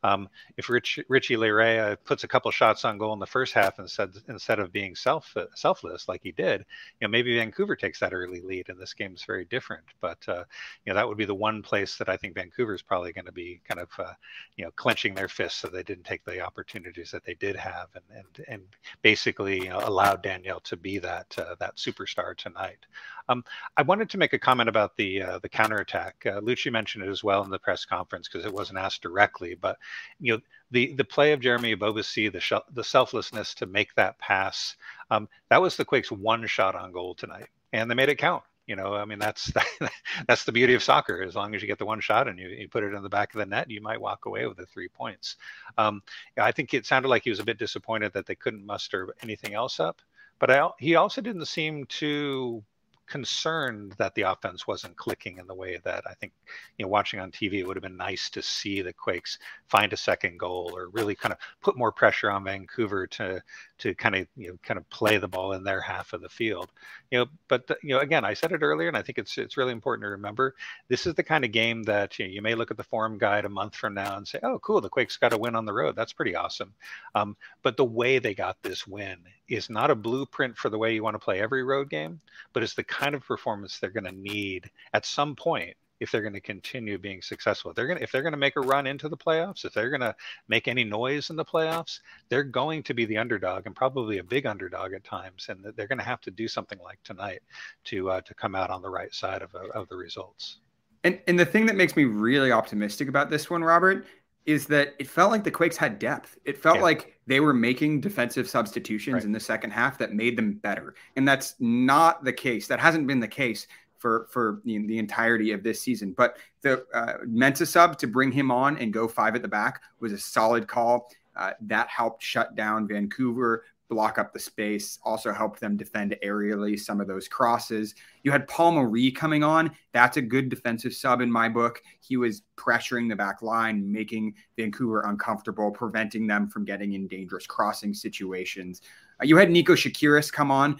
[0.02, 3.78] Um, if Rich, Richie Laryea puts a couple shots on goal in the first half
[3.78, 6.60] instead instead of being self selfless like he did,
[7.00, 9.84] you know, maybe Vancouver takes that early lead and this game is very different.
[10.00, 10.44] But uh,
[10.84, 13.26] you know, that would be the one place that I think Vancouver is probably going
[13.26, 14.14] to be kind of uh,
[14.56, 17.88] you know clenching their fists so they didn't take the opportunities that they did have
[17.94, 18.62] and and and
[19.02, 22.86] basically you know, allowed Daniel to be that uh, that superstar tonight.
[23.28, 23.44] Um,
[23.76, 26.16] I wanted to make a comment about the uh, the counterattack.
[26.26, 29.54] Uh, Luchi mentioned it as well in the press conference because it wasn't asked directly,
[29.54, 29.76] but
[30.20, 34.76] you know the the play of Jeremy Ebobisse, the the selflessness to make that pass,
[35.10, 38.42] um, that was the Quakes' one shot on goal tonight, and they made it count.
[38.66, 39.50] You know, I mean, that's
[40.28, 41.22] that's the beauty of soccer.
[41.22, 43.08] As long as you get the one shot and you, you put it in the
[43.08, 45.36] back of the net, you might walk away with the three points.
[45.78, 46.02] Um,
[46.38, 49.54] I think it sounded like he was a bit disappointed that they couldn't muster anything
[49.54, 50.02] else up,
[50.38, 52.62] but I, he also didn't seem to
[53.08, 56.32] concerned that the offense wasn't clicking in the way that I think,
[56.76, 59.92] you know, watching on TV, it would have been nice to see the Quakes find
[59.92, 63.42] a second goal or really kind of put more pressure on Vancouver to
[63.78, 66.28] to kind of you know kind of play the ball in their half of the
[66.28, 66.70] field.
[67.10, 69.38] You know, but the, you know, again, I said it earlier, and I think it's
[69.38, 70.54] it's really important to remember.
[70.88, 73.18] This is the kind of game that you, know, you may look at the form
[73.18, 75.64] guide a month from now and say, "Oh, cool, the Quakes got a win on
[75.64, 75.96] the road.
[75.96, 76.74] That's pretty awesome."
[77.14, 80.94] Um, but the way they got this win is not a blueprint for the way
[80.94, 82.20] you want to play every road game,
[82.52, 86.22] but it's the kind of performance they're going to need at some point if they're
[86.22, 87.70] going to continue being successful.
[87.70, 89.72] If they're going to, if they're going to make a run into the playoffs, if
[89.72, 90.14] they're going to
[90.48, 94.24] make any noise in the playoffs, they're going to be the underdog and probably a
[94.24, 97.40] big underdog at times, and they're going to have to do something like tonight
[97.84, 100.58] to uh, to come out on the right side of, of the results.
[101.04, 104.06] And and the thing that makes me really optimistic about this one, Robert,
[104.46, 106.38] is that it felt like the Quakes had depth.
[106.46, 106.82] It felt yeah.
[106.82, 109.24] like they were making defensive substitutions right.
[109.24, 110.94] in the second half that made them better.
[111.16, 112.66] And that's not the case.
[112.66, 113.66] That hasn't been the case
[113.98, 116.12] for for the, the entirety of this season.
[116.12, 119.82] But the uh, Mensah sub to bring him on and go five at the back
[120.00, 121.10] was a solid call.
[121.36, 126.78] Uh, that helped shut down Vancouver, block up the space, also helped them defend aerially
[126.78, 127.94] some of those crosses.
[128.22, 129.70] You had Paul Marie coming on.
[129.92, 131.80] That's a good defensive sub in my book.
[132.00, 137.46] He was pressuring the back line, making Vancouver uncomfortable, preventing them from getting in dangerous
[137.46, 138.82] crossing situations.
[139.20, 140.76] Uh, you had Niko Tsakiris come on.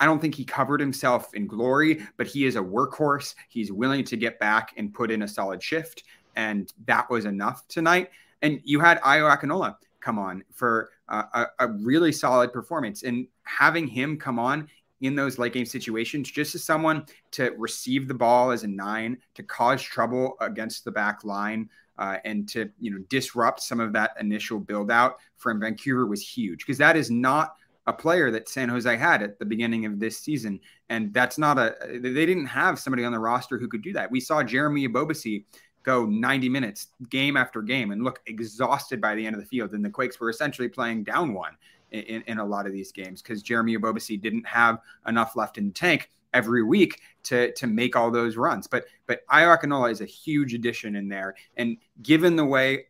[0.00, 3.34] I don't think he covered himself in glory, but he is a workhorse.
[3.48, 6.04] He's willing to get back and put in a solid shift.
[6.36, 8.10] And that was enough tonight.
[8.42, 13.02] And you had Ayo Akinola come on for uh, a, a, really solid performance.
[13.02, 14.68] And having him come on
[15.00, 19.18] in those late game situations, just as someone to receive the ball as a nine,
[19.34, 23.92] to cause trouble against the back line, uh, and to you know disrupt some of
[23.92, 27.56] that initial build out from Vancouver was huge because that is not
[27.88, 31.58] a player that San Jose had at the beginning of this season, and that's not
[31.58, 34.10] a they didn't have somebody on the roster who could do that.
[34.10, 35.44] We saw Jeremy Ebobisse
[35.84, 39.72] go 90 minutes game after game and look exhausted by the end of the field.
[39.72, 41.56] And the Quakes were essentially playing down one
[41.90, 45.68] in, in a lot of these games because Jeremy Ebobisse didn't have enough left in
[45.68, 48.66] the tank every week to to make all those runs.
[48.66, 51.34] But but Ayo Akinola is a huge addition in there.
[51.56, 52.88] And given the way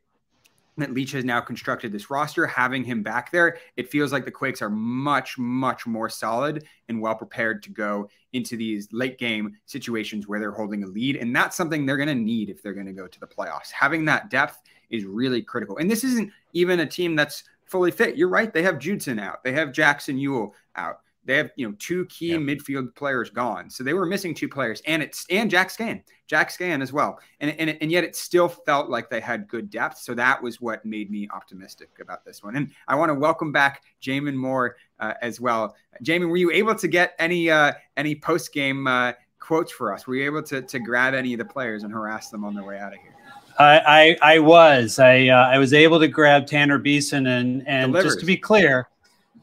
[0.80, 4.30] that Leach has now constructed this roster, having him back there, it feels like the
[4.30, 9.56] Quakes are much, much more solid and well prepared to go into these late game
[9.66, 11.16] situations where they're holding a lead.
[11.16, 13.70] And that's something they're going to need if they're going to go to the playoffs.
[13.70, 14.60] Having that depth
[14.90, 15.78] is really critical.
[15.78, 18.16] And this isn't even a team that's fully fit.
[18.16, 18.52] You're right.
[18.52, 21.00] They have Judson out, they have Jackson Yueill out.
[21.28, 22.40] They have you know two key yep.
[22.40, 26.50] midfield players gone, so they were missing two players, and it's and Jack Skahan, Jack
[26.50, 29.98] Skahan as well, and and and yet it still felt like they had good depth.
[29.98, 32.56] So that was what made me optimistic about this one.
[32.56, 35.76] And I want to welcome back Jamon Moore uh, as well.
[36.02, 40.06] Jamon, were you able to get any uh, any post game uh, quotes for us?
[40.06, 42.64] Were you able to to grab any of the players and harass them on their
[42.64, 43.14] way out of here?
[43.58, 47.92] I, I, I was I uh, I was able to grab Tanner Beason and and
[47.92, 48.14] Delivers.
[48.14, 48.88] just to be clear,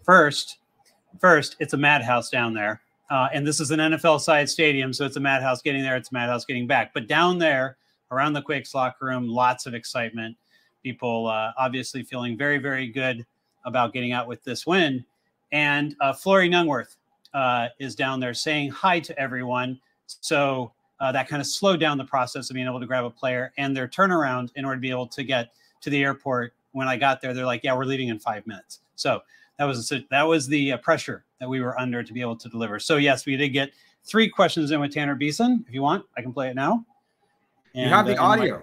[0.04, 0.58] first
[1.19, 2.82] first, it's a madhouse down there.
[3.10, 6.10] Uh, and this is an NFL side stadium, so it's a madhouse getting there, it's
[6.10, 6.93] a madhouse getting back.
[6.93, 7.78] But down there,
[8.12, 10.36] around the Quakes locker room, lots of excitement.
[10.84, 13.25] People uh, obviously feeling very, very good
[13.65, 15.04] about getting out with this win.
[15.51, 16.95] And uh, Florian Jungwirth
[17.34, 19.80] uh, is down there saying hi to everyone.
[20.06, 23.09] So uh, that kind of slowed down the process of being able to grab a
[23.09, 25.51] player and their turnaround in order to be able to get
[25.82, 26.53] to the airport.
[26.72, 29.22] When I got there, they're like, "Yeah, we're leaving in five minutes." So
[29.58, 32.49] that was that was the uh, pressure that we were under to be able to
[32.49, 32.80] deliver.
[32.80, 33.72] So yes, we did get
[34.03, 35.66] three questions in with Tanner Beason.
[35.68, 36.86] If you want, I can play it now.
[37.74, 38.62] And, you have the uh, audio.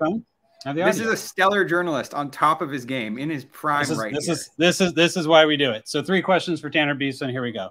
[0.64, 3.80] Have the this is a stellar journalist on top of his game in his prime
[3.80, 4.34] this is, right this here.
[4.34, 5.88] is this is this is why we do it.
[5.88, 7.28] So three questions for Tanner Beason.
[7.28, 7.70] Here we go.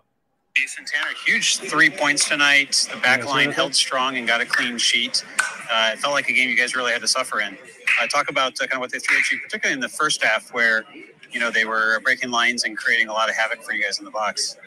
[0.55, 2.85] Jason Tanner, huge three points tonight.
[2.93, 5.23] The back line held strong and got a clean sheet.
[5.71, 7.57] Uh, it felt like a game you guys really had to suffer in.
[8.01, 10.21] Uh, talk about uh, kind of what they threw at you, particularly in the first
[10.21, 10.83] half, where
[11.31, 13.99] you know they were breaking lines and creating a lot of havoc for you guys
[13.99, 14.57] in the box.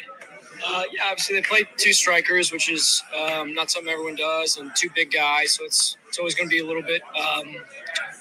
[0.66, 4.70] Uh, yeah, obviously they play two strikers, which is um, not something everyone does, and
[4.74, 5.52] two big guys.
[5.52, 7.56] So it's it's always going to be a little bit um,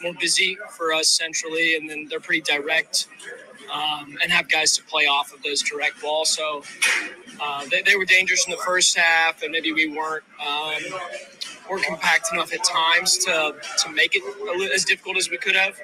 [0.02, 3.08] more busy for us centrally, and then they're pretty direct
[3.72, 6.30] um, and have guys to play off of those direct balls.
[6.32, 6.64] So
[7.42, 11.00] uh, they, they, were dangerous in the first half, and maybe we weren't um,
[11.70, 15.80] weren't compact enough at times to to make it as difficult as we could have.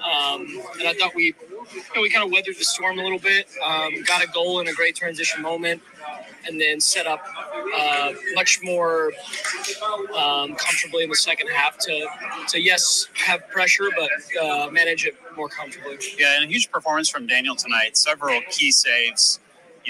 [0.00, 0.46] Um,
[0.78, 1.34] and I thought we,
[1.74, 3.48] you know, we kind of weathered the storm a little bit.
[3.64, 5.82] Um, got a goal in a great transition moment,
[6.46, 7.24] and then set up
[7.74, 9.12] uh, much more
[10.16, 12.06] um, comfortably in the second half to,
[12.48, 14.10] to yes, have pressure, but
[14.42, 15.98] uh, manage it more comfortably.
[16.18, 17.96] Yeah, and a huge performance from Daniel tonight.
[17.96, 19.40] Several key saves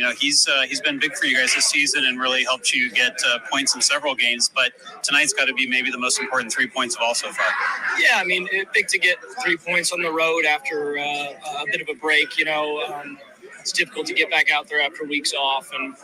[0.01, 2.73] you know he's uh, he's been big for you guys this season and really helped
[2.73, 4.49] you get uh, points in several games.
[4.49, 4.73] But
[5.03, 7.47] tonight's got to be maybe the most important three points of all so far.
[8.01, 11.83] Yeah, I mean, big to get three points on the road after uh, a bit
[11.83, 12.39] of a break.
[12.39, 12.83] You know.
[12.83, 13.19] Um,
[13.59, 15.95] it's difficult to get back out there after weeks off, and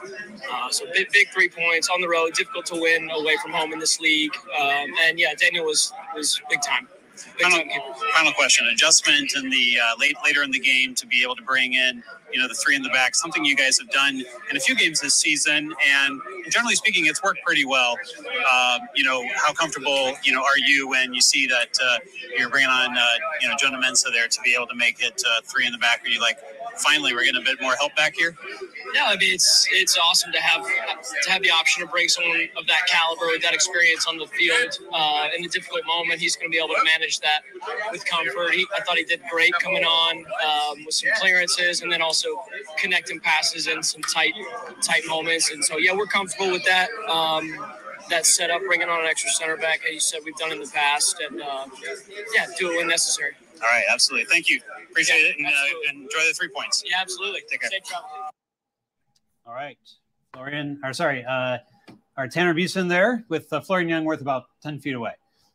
[0.52, 2.34] uh, so big, big three points on the road.
[2.34, 6.38] Difficult to win away from home in this league, um, and yeah, Daniel was was
[6.50, 6.86] big time
[7.40, 7.62] Final,
[8.14, 11.42] final question: adjustment in the uh, late later in the game to be able to
[11.42, 12.02] bring in,
[12.32, 13.14] you know, the three in the back.
[13.14, 17.22] Something you guys have done in a few games this season, and generally speaking, it's
[17.22, 17.96] worked pretty well.
[18.50, 21.98] Uh, you know, how comfortable you know are you when you see that uh,
[22.38, 23.02] you're bringing on uh,
[23.40, 25.78] you know Jonah Mensah there to be able to make it uh, three in the
[25.78, 26.04] back?
[26.04, 26.38] Are you like,
[26.78, 28.36] finally, we're getting a bit more help back here?
[28.94, 32.48] Yeah, I mean it's it's awesome to have to have the option to bring someone
[32.56, 36.20] of that caliber with that experience on the field uh, in a difficult moment.
[36.20, 37.42] He's going to be able to manage that
[37.90, 38.52] with comfort.
[38.52, 42.28] He, I thought he did great coming on um, with some clearances and then also
[42.78, 44.34] connecting passes in some tight
[44.82, 45.50] tight moments.
[45.50, 46.88] And so yeah, we're comfortable with that.
[47.08, 47.54] Um,
[48.10, 50.70] that setup, bringing on an extra center back, as you said, we've done in the
[50.72, 51.66] past, and uh,
[52.34, 53.32] yeah, do it when necessary.
[53.56, 54.26] All right, absolutely.
[54.26, 54.60] Thank you.
[54.90, 55.50] Appreciate it, and, uh,
[55.90, 56.82] enjoy the three points.
[56.86, 57.40] Yeah, absolutely.
[57.50, 57.70] Take care.
[57.70, 57.82] Safe.
[59.46, 59.78] All right,
[60.32, 61.58] Florian, or sorry, uh,
[62.16, 65.12] our Tanner Beason there with uh, Florian Jungwirth about ten feet away,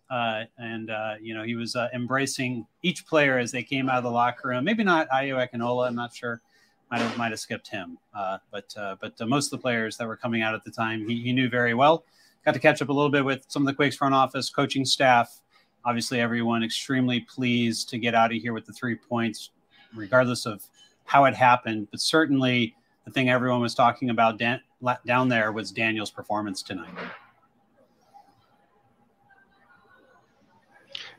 [0.09, 3.97] uh, and uh, you know he was uh, embracing each player as they came out
[3.97, 4.63] of the locker room.
[4.63, 6.41] Maybe not Ayo Akinola, I'm not sure.
[6.89, 9.95] Might have, might have skipped him, uh, but uh, but uh, most of the players
[9.95, 12.03] that were coming out at the time, he, he knew very well.
[12.45, 14.83] Got to catch up a little bit with some of the Quakes front office, coaching
[14.83, 15.41] staff.
[15.85, 19.51] Obviously, everyone extremely pleased to get out of here with the three points,
[19.95, 20.63] regardless of
[21.05, 21.87] how it happened.
[21.91, 22.75] But certainly,
[23.05, 26.93] the thing everyone was talking about down there was Daniel's performance tonight.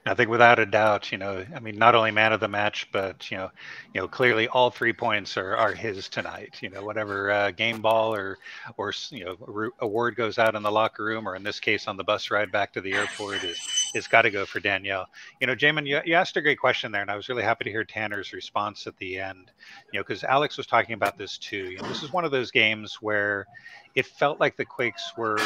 [0.04, 2.88] I think without a doubt, you know, I mean, not only man of the match,
[2.90, 3.50] but you know,
[3.94, 6.56] you know, clearly all three points are, are his tonight.
[6.60, 8.38] You know, whatever uh, game ball or
[8.76, 11.96] or you know award goes out in the locker room, or in this case on
[11.96, 13.60] the bus ride back to the airport, is
[13.94, 15.04] is got to go for Daniel.
[15.40, 17.62] You know, Jamon, you, you asked a great question there, and I was really happy
[17.64, 19.52] to hear Tanner's response at the end.
[19.92, 21.70] You know, because Alex was talking about this too.
[21.70, 23.46] You know, this is one of those games where
[23.94, 25.38] it felt like the Quakes were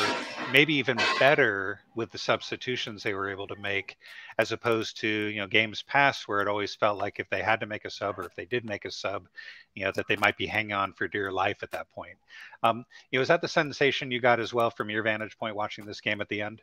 [0.53, 3.97] maybe even better with the substitutions they were able to make,
[4.38, 7.61] as opposed to you know games past where it always felt like if they had
[7.61, 9.26] to make a sub or if they did make a sub,
[9.74, 12.16] you know that they might be hanging on for dear life at that point.
[12.62, 15.57] Um, you know, is that the sensation you got as well from your vantage point
[15.57, 16.62] watching this game at the end?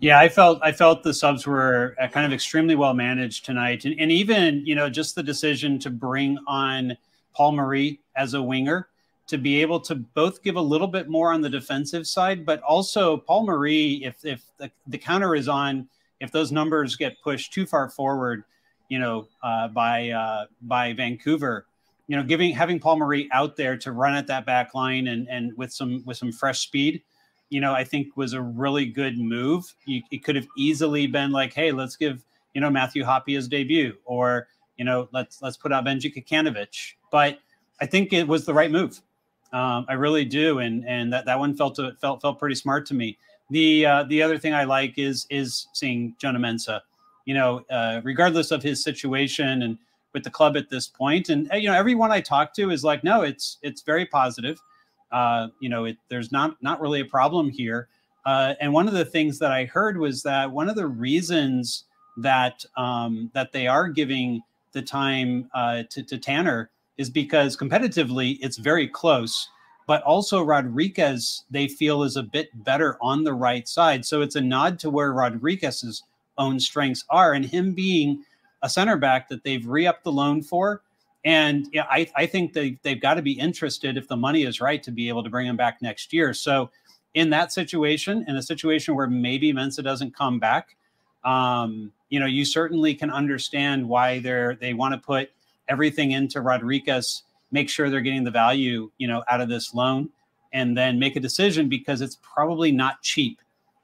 [0.00, 3.84] Yeah, I felt I felt the subs were uh, kind of extremely well managed tonight,
[3.84, 6.96] and, and even you know just the decision to bring on
[7.34, 8.88] Paul Marie as a winger
[9.28, 12.60] to be able to both give a little bit more on the defensive side, but
[12.62, 15.88] also Paul Marie, if if the, the counter is on,
[16.20, 18.44] if those numbers get pushed too far forward,
[18.88, 21.66] you know, uh, by uh, by Vancouver,
[22.08, 25.28] you know, giving having Paul Marie out there to run at that back line and
[25.28, 27.02] and with some with some fresh speed,
[27.50, 29.74] you know, I think was a really good move.
[29.84, 32.24] You, it could have easily been like, hey, let's give
[32.54, 34.48] you know Matthew Hoppe his debut, or
[34.78, 36.94] you know, let's let's put out Benji Kikanovic.
[37.10, 37.40] But
[37.78, 39.02] I think it was the right move.
[39.52, 42.86] Um, I really do, and and that, that one felt to, felt felt pretty smart
[42.86, 43.16] to me.
[43.50, 46.80] The uh, the other thing I like is is seeing Jonah Mensah.
[47.24, 49.78] You know, uh, regardless of his situation and
[50.14, 53.04] with the club at this point, and you know, everyone I talk to is like,
[53.04, 54.60] no, it's it's very positive.
[55.10, 57.88] Uh, you know, it, there's not not really a problem here.
[58.26, 61.84] Uh, and one of the things that I heard was that one of the reasons
[62.18, 64.42] that um, that they are giving
[64.72, 69.48] the time uh, to, to Tanner is because competitively it's very close,
[69.86, 74.04] but also Rodriguez they feel is a bit better on the right side.
[74.04, 76.02] So it's a nod to where Rodriguez's
[76.36, 78.24] own strengths are, and him being
[78.62, 80.82] a center back that they've re-upped the loan for
[81.24, 84.60] and yeah, I, I think they, they've got to be interested if the money is
[84.60, 86.32] right to be able to bring him back next year.
[86.32, 86.70] So,
[87.14, 90.76] in that situation, in a situation where maybe Mensah doesn't come back,
[91.24, 95.30] um, you know, you certainly can understand why they're they want to put
[95.68, 100.10] everything into Rodriguez, make sure they're getting the value, you know, out of this loan,
[100.52, 103.40] and then make a decision because it's probably not cheap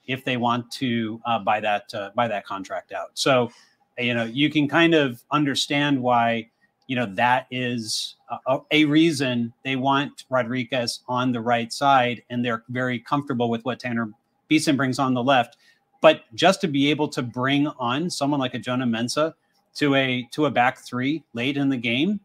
[0.07, 3.11] if they want to uh, buy that uh, buy that contract out.
[3.14, 3.51] So,
[3.99, 6.51] you know, you can kind of understand why
[6.87, 8.16] you know that is
[8.47, 13.64] a, a, reason they want Rodriguez on the right side, and they're very comfortable with
[13.64, 14.11] what Tanner
[14.49, 15.57] Beeson brings on the left.
[16.01, 19.32] But just to be able to bring on someone like a Jonah Mensah
[19.75, 22.20] to a to a back three late in the game,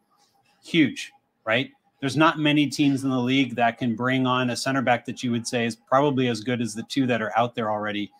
[0.64, 1.12] huge,
[1.46, 1.72] right?
[2.00, 5.22] There's not many teams in the league that can bring on a center back that
[5.22, 8.12] you would say is probably as good as the two that are out there already.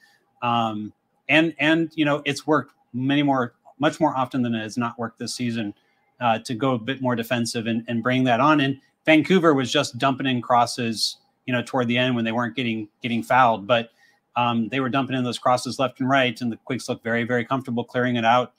[0.42, 0.92] Um,
[1.30, 4.98] and and you know it's worked many more, much more often than it has not
[4.98, 5.74] worked this season
[6.20, 8.60] uh, to go a bit more defensive and, and bring that on.
[8.60, 12.56] And Vancouver was just dumping in crosses, you know, toward the end when they weren't
[12.56, 13.92] getting getting fouled, but
[14.36, 17.24] um, they were dumping in those crosses left and right, and the Quakes looked very
[17.24, 18.54] very comfortable clearing it out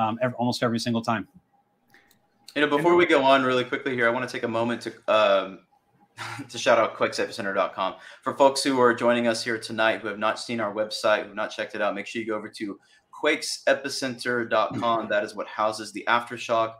[0.00, 1.28] um, every, almost every single time.
[2.54, 4.82] You know, before we go on really quickly here, I want to take a moment
[4.82, 5.60] to um,
[6.48, 7.94] to shout out quakesepicenter.com.
[8.22, 11.28] For folks who are joining us here tonight who have not seen our website, who
[11.28, 12.78] have not checked it out, make sure you go over to
[13.22, 15.08] quakesepicenter.com.
[15.08, 16.74] That is what houses the aftershock.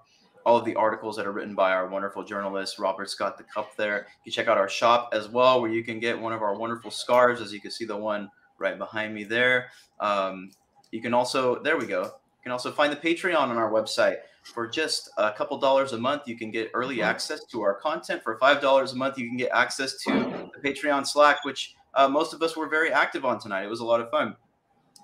[0.46, 3.76] All of the articles that are written by our wonderful journalist Robert Scott the Cup
[3.76, 4.06] there.
[4.24, 6.56] You can check out our shop as well, where you can get one of our
[6.56, 9.66] wonderful scarves, as you can see the one right behind me there.
[10.00, 10.50] Um,
[10.92, 12.10] you can also, there we go.
[12.40, 14.16] You can also find the Patreon on our website.
[14.42, 18.22] For just a couple dollars a month, you can get early access to our content.
[18.22, 22.08] For five dollars a month, you can get access to the Patreon Slack, which uh,
[22.08, 23.64] most of us were very active on tonight.
[23.64, 24.34] It was a lot of fun.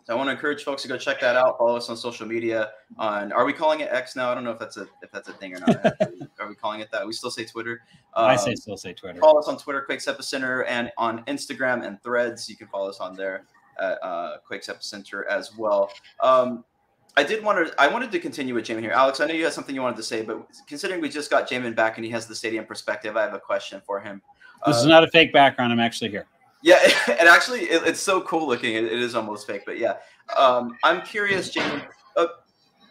[0.07, 1.59] So I want to encourage folks to go check that out.
[1.59, 2.71] Follow us on social media.
[2.97, 4.31] On are we calling it X now?
[4.31, 5.85] I don't know if that's a if that's a thing or not.
[6.41, 7.07] are we calling it that?
[7.07, 7.83] We still say Twitter.
[8.15, 9.21] Um, I say still say Twitter.
[9.21, 12.49] Follow us on Twitter, Quakes Epicenter, and on Instagram and Threads.
[12.49, 13.47] You can follow us on there
[13.81, 15.91] at uh, Quakes Epicenter as well.
[16.23, 16.65] Um,
[17.17, 17.81] I did want to.
[17.81, 19.21] I wanted to continue with Jamon here, Alex.
[19.21, 21.75] I know you had something you wanted to say, but considering we just got Jamon
[21.75, 24.21] back and he has the stadium perspective, I have a question for him.
[24.67, 25.73] This uh, is not a fake background.
[25.73, 26.27] I'm actually here.
[26.63, 28.75] Yeah, and actually, it, it's so cool looking.
[28.75, 29.97] It, it is almost fake, but yeah.
[30.37, 31.83] Um, I'm curious, Jamon.
[32.17, 32.27] Uh,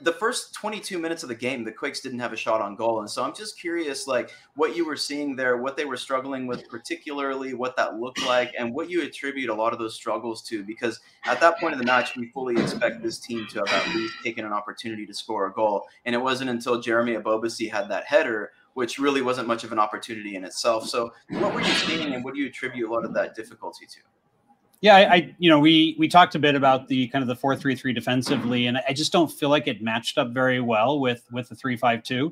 [0.01, 2.99] the first 22 minutes of the game, the Quakes didn't have a shot on goal,
[2.99, 6.47] and so I'm just curious, like what you were seeing there, what they were struggling
[6.47, 10.41] with, particularly what that looked like, and what you attribute a lot of those struggles
[10.43, 10.63] to.
[10.63, 13.95] Because at that point in the match, we fully expect this team to have at
[13.95, 17.89] least taken an opportunity to score a goal, and it wasn't until Jeremy Ebobisse had
[17.89, 20.85] that header which really wasn't much of an opportunity in itself.
[20.85, 23.85] So, what were you seeing, and what do you attribute a lot of that difficulty
[23.85, 23.99] to?
[24.85, 27.35] Yeah, I, I, you know we we talked a bit about the kind of the
[27.35, 30.99] four three three defensively, and I just don't feel like it matched up very well
[30.99, 32.31] with with the three five two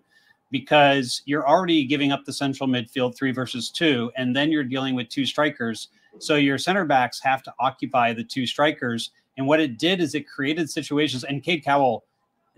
[0.52, 4.94] because you're already giving up the central midfield three versus two, and then you're dealing
[4.94, 5.88] with two strikers.
[6.20, 9.10] So your center backs have to occupy the two strikers.
[9.36, 12.04] And what it did is it created situations, and Cade Cowell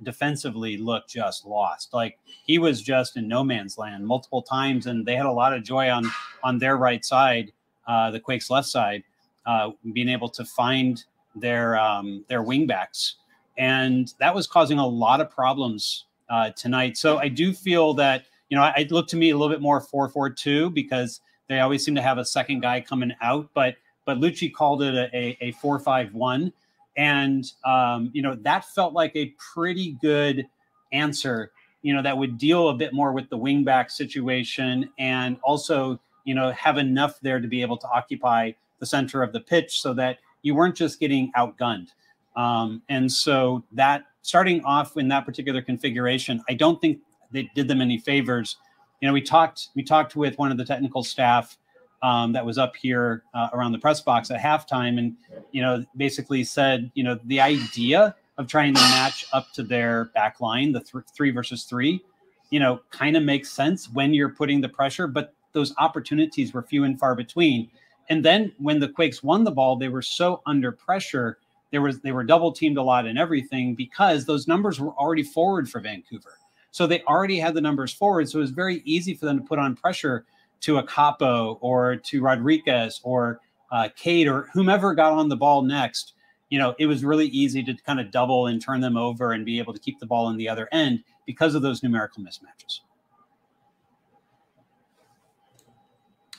[0.04, 1.94] defensively looked just lost.
[1.94, 5.54] Like he was just in no man's land multiple times, and they had a lot
[5.54, 6.12] of joy on
[6.44, 7.54] on their right side,
[7.88, 9.06] uh, the Quakes left side,
[9.46, 11.04] uh, being able to find
[11.36, 13.14] their um, their wingbacks,
[13.58, 16.98] and that was causing a lot of problems uh, tonight.
[16.98, 19.62] So I do feel that you know I, it looked to me a little bit
[19.62, 23.50] more four four two because they always seem to have a second guy coming out,
[23.54, 23.76] but
[24.06, 26.52] but Luchi called it a, a, a four five one
[26.98, 30.46] and um, you know that felt like a pretty good
[30.94, 36.00] answer you know that would deal a bit more with the wingback situation and also
[36.24, 39.82] you know have enough there to be able to occupy the center of the pitch
[39.82, 41.90] so that you weren't just getting outgunned
[42.36, 47.00] um, and so that starting off in that particular configuration i don't think
[47.32, 48.58] they did them any favors
[49.02, 51.58] you know we talked we talked with one of the technical staff
[52.06, 55.16] um, that was up here uh, around the press box at halftime, and
[55.52, 60.06] you know, basically said, you know, the idea of trying to match up to their
[60.14, 62.04] back line, the th- three versus three,
[62.52, 66.62] you know, kind of makes sense when you're putting the pressure, but those opportunities were
[66.62, 67.72] few and far between.
[68.10, 71.40] And then when the Quakes won the ball, they were so under pressure.
[71.72, 75.24] There was they were double teamed a lot and everything because those numbers were already
[75.24, 76.38] forward for Vancouver.
[76.72, 78.30] So they already had the numbers forward.
[78.30, 80.26] So it was very easy for them to put on pressure
[80.62, 83.40] to Akapo or to Rodriguez or
[83.72, 86.14] uh, Cade or whomever got on the ball next,
[86.50, 89.46] you know, it was really easy to kind of double and turn them over and
[89.46, 92.82] be able to keep the ball in the other end because of those numerical mismatches.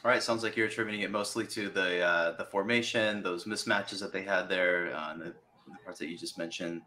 [0.07, 3.99] All right, sounds like you're attributing it mostly to the uh, the formation, those mismatches
[3.99, 6.83] that they had there, uh, the, the parts that you just mentioned.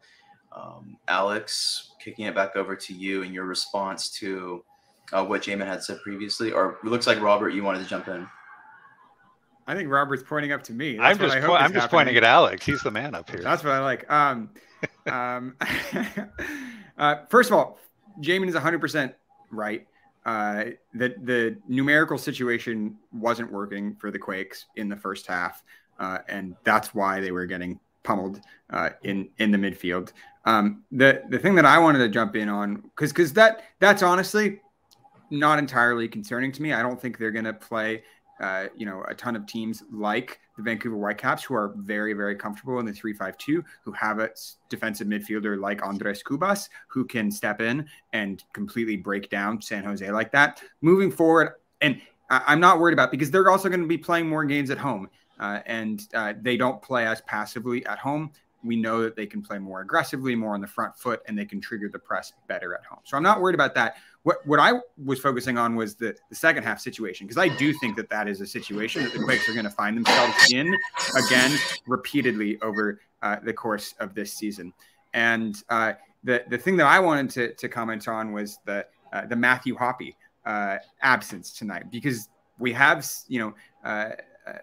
[0.54, 4.64] Um, Alex, kicking it back over to you and your response to
[5.12, 8.08] uh, what Jamon had said previously, or it looks like Robert, you wanted to jump
[8.08, 8.26] in.
[9.68, 10.96] I think Robert's pointing up to me.
[10.96, 11.90] That's I'm just po- I'm just happening.
[11.90, 12.66] pointing at Alex.
[12.66, 13.42] He's the man up here.
[13.44, 14.10] That's what I like.
[14.10, 14.50] Um,
[15.08, 15.58] um,
[16.98, 17.80] uh, first of all,
[18.22, 19.14] Jamon is 100 percent
[19.52, 19.86] right.
[20.26, 25.64] Uh, that the numerical situation wasn't working for the Quakes in the first half,
[26.00, 28.42] uh, and that's why they were getting pummeled
[28.72, 30.12] uh, in in the midfield.
[30.46, 34.04] Um, the the thing that I wanted to jump in on because because that that's
[34.04, 34.62] honestly
[35.32, 36.74] not entirely concerning to me.
[36.74, 38.04] I don't think they're going to play,
[38.40, 42.36] uh, you know, a ton of teams like the Vancouver Whitecaps, who are very, very
[42.36, 44.30] comfortable in the three-five-two, who have a
[44.70, 50.10] defensive midfielder like Andres Cubas, who can step in and completely break down San Jose
[50.12, 50.62] like that.
[50.82, 54.28] Moving forward, and I- am not worried about because they're also going to be playing
[54.28, 55.10] more games at home,
[55.40, 58.32] uh, and uh, they don't play as passively at home
[58.64, 61.46] we know that they can play more aggressively, more on the front foot, and they
[61.46, 63.00] can trigger the press better at home.
[63.04, 63.96] So I'm not worried about that.
[64.24, 67.74] What what I was focusing on was the, the second half situation because I do
[67.74, 70.76] think that that is a situation that the Quakes are going to find themselves in
[71.26, 71.58] again
[71.88, 74.74] repeatedly over uh, the course of this season.
[75.14, 75.94] And uh,
[76.24, 79.76] the the thing that I wanted to, to comment on was the uh, the Matthew
[79.78, 80.16] Hoppe
[80.46, 83.54] uh, absence tonight because we have you know
[83.86, 84.12] uh,
[84.46, 84.54] uh,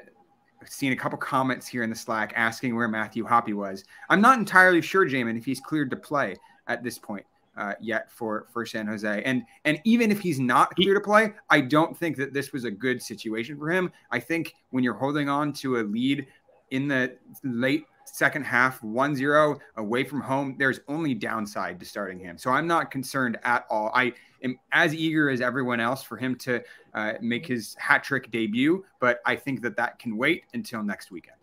[0.67, 3.85] seen a couple comments here in the Slack asking where Matthew Hoppe was.
[4.11, 6.37] I'm not entirely sure, Jamon, if he's cleared to play
[6.67, 7.25] at this point
[7.57, 9.23] uh, yet for for San Jose.
[9.25, 12.65] And and even if he's not clear to play, I don't think that this was
[12.65, 13.93] a good situation for him.
[14.11, 16.27] I think when you're holding on to a lead
[16.71, 22.39] in the late second half 1-0 away from home there's only downside to starting him
[22.39, 24.13] so i'm not concerned at all i
[24.45, 26.63] am as eager as everyone else for him to
[26.95, 31.11] uh, make his hat trick debut but i think that that can wait until next
[31.11, 31.37] weekend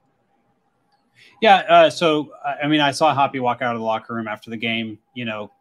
[1.41, 2.31] yeah uh, so
[2.63, 5.25] i mean i saw hoppe walk out of the locker room after the game you
[5.25, 5.51] know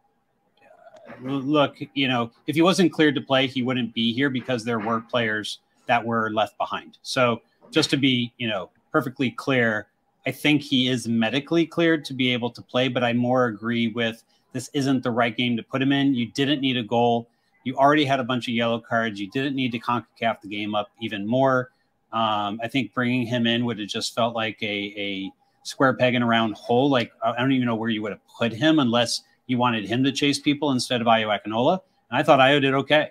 [1.22, 4.78] look, you know, if he wasn't cleared to play, he wouldn't be here because there
[4.78, 6.98] were players that were left behind.
[7.03, 9.88] So just to be, you know, perfectly clear,
[10.26, 13.88] I think he is medically cleared to be able to play, but I more agree
[13.88, 14.22] with
[14.53, 16.14] this isn't the right game to put him in.
[16.14, 17.28] You didn't need a goal.
[17.64, 19.20] You already had a bunch of yellow cards.
[19.20, 21.70] You didn't need to CONCACAF the game up even more.
[22.12, 25.32] Um, I think bringing him in would have just felt like a, a
[25.62, 26.90] square peg in a round hole.
[26.90, 29.22] Like I don't even know where you would have put him unless
[29.53, 31.80] you wanted him to chase people instead of Ayo Akinola.
[32.11, 33.11] And I thought Ayo did okay.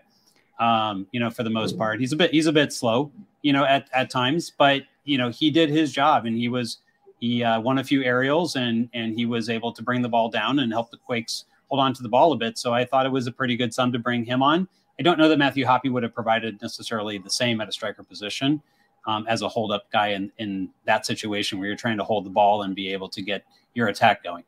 [0.60, 2.00] Um, you know, for the most part.
[2.00, 3.12] He's a bit he's a bit slow,
[3.42, 6.78] you know, at, at times, but you know, he did his job and he was
[7.20, 10.30] he uh, won a few aerials and and he was able to bring the ball
[10.30, 12.58] down and help the Quakes hold on to the ball a bit.
[12.58, 14.68] So I thought it was a pretty good sum to bring him on.
[15.00, 18.04] I don't know that Matthew Hoppe would have provided necessarily the same at a striker
[18.04, 18.62] position
[19.08, 22.26] um, as a hold up guy in, in that situation where you're trying to hold
[22.26, 24.44] the ball and be able to get your attack going.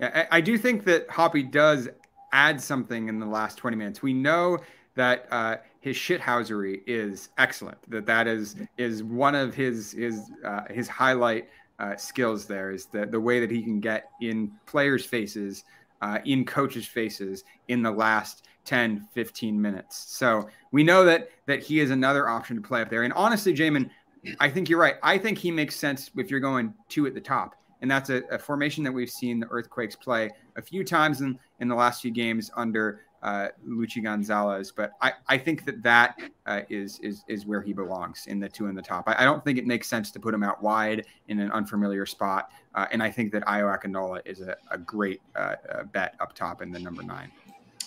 [0.00, 1.88] Yeah, I, I do think that Hoppe does
[2.32, 4.02] add something in the last 20 minutes.
[4.02, 4.58] We know
[4.94, 7.78] that uh, his shithousery is excellent.
[7.90, 11.48] That that is is one of his his uh, his highlight
[11.78, 12.46] uh, skills.
[12.46, 15.64] There is the the way that he can get in players' faces,
[16.02, 20.04] uh, in coaches' faces in the last 10, 15 minutes.
[20.08, 23.04] So we know that that he is another option to play up there.
[23.04, 23.90] And honestly, Jamon,
[24.38, 24.96] I think you're right.
[25.02, 28.22] I think he makes sense if you're going two at the top and that's a,
[28.30, 32.02] a, formation that we've seen the Earthquakes play a few times in, in the last
[32.02, 34.72] few games under uh, Luchi Gonzalez.
[34.72, 38.48] But I, I think that that uh, is is is where he belongs in the
[38.48, 39.04] two in the top.
[39.08, 42.06] I, I, don't think it makes sense to put him out wide in an unfamiliar
[42.06, 46.14] spot, uh, and I think that Ayo Akinola is a, a great uh, uh, bet
[46.20, 47.30] up top in the number nine.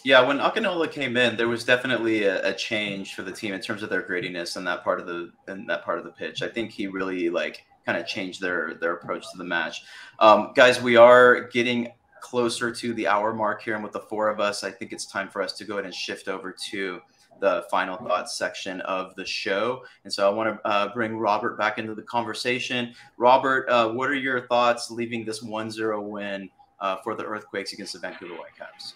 [0.04, 3.62] Yeah, when Akinola came in, there was definitely a, a, change for the team in
[3.62, 6.42] terms of their grittiness in that part of the in that part of the pitch.
[6.42, 9.84] I think he really like kind of change their their approach to the match.
[10.20, 11.90] Um, guys, we are getting
[12.22, 15.06] closer to the hour mark here, and with the four of us, I think it's
[15.06, 17.02] time for us to go ahead and shift over to
[17.40, 19.84] the final thoughts section of the show.
[20.04, 22.94] And so I want to uh, bring Robert back into the conversation.
[23.18, 27.94] Robert, uh, what are your thoughts leaving this 1-0 win uh, for the Earthquakes against
[27.94, 28.94] the Vancouver Whitecaps?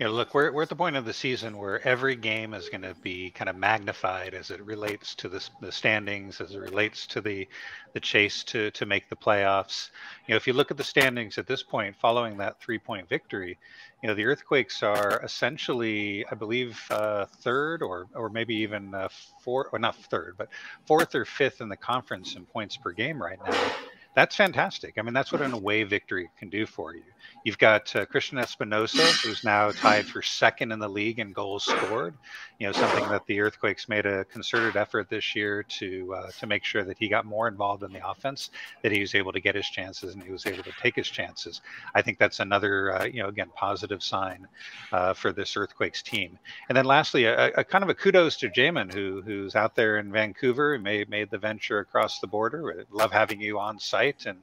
[0.00, 2.80] Yeah, look, we're, we're at the point of the season where every game is going
[2.80, 7.06] to be kind of magnified as it relates to the, the standings, as it relates
[7.08, 7.46] to the
[7.92, 9.90] the chase to to make the playoffs.
[10.26, 13.10] You know, if you look at the standings at this point, following that three point
[13.10, 13.58] victory,
[14.02, 19.08] you know the Earthquakes are essentially, I believe, uh, third or or maybe even uh,
[19.44, 20.48] fourth, or not third, but
[20.86, 23.70] fourth or fifth in the conference in points per game right now.
[24.14, 24.94] That's fantastic.
[24.98, 27.02] I mean, that's what an away victory can do for you.
[27.44, 31.64] You've got uh, Cristian Espinoza, who's now tied for second in the league in goals
[31.64, 32.14] scored.
[32.58, 36.46] You know, something that the Earthquakes made a concerted effort this year to uh, to
[36.46, 38.50] make sure that he got more involved in the offense,
[38.82, 41.08] that he was able to get his chances and he was able to take his
[41.08, 41.60] chances.
[41.94, 44.46] I think that's another, uh, you know, again, positive sign
[44.92, 46.38] uh, for this Earthquakes team.
[46.68, 49.98] And then lastly, a, a kind of a kudos to Jamon, who who's out there
[49.98, 52.84] in Vancouver made made the venture across the border.
[52.90, 54.38] Love having you on site, and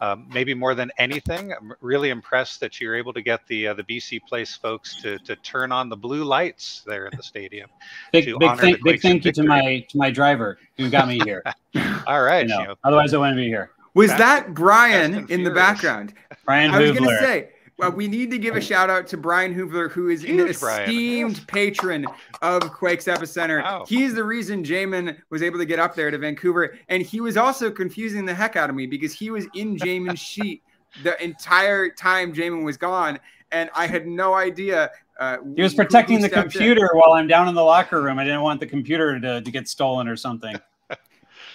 [0.00, 3.74] um, maybe more than anything, I'm really impressed that you're able to get the uh,
[3.74, 7.70] the BC Place folks to to turn on the blue lights there at the stadium.
[8.12, 11.42] Big big, thank, big thank you to my to my driver who got me here.
[12.06, 12.74] All right, you know, you know.
[12.84, 13.70] otherwise I wouldn't be here.
[13.94, 16.14] Was Fast, that Brian in the background?
[16.44, 19.16] Brian I was going to say well, we need to give a shout out to
[19.16, 21.46] Brian Hoover, who is Huge an esteemed Brian.
[21.46, 22.06] patron
[22.40, 23.62] of Quakes Epicenter.
[23.62, 23.84] Wow.
[23.86, 26.78] He's the reason Jamon was able to get up there to Vancouver.
[26.88, 30.20] And he was also confusing the heck out of me because he was in Jamon's
[30.20, 30.62] sheet
[31.02, 33.18] the entire time Jamon was gone.
[33.50, 34.90] And I had no idea.
[35.18, 36.98] Uh, he was protecting the computer in.
[36.98, 38.18] while I'm down in the locker room.
[38.18, 40.56] I didn't want the computer to, to get stolen or something.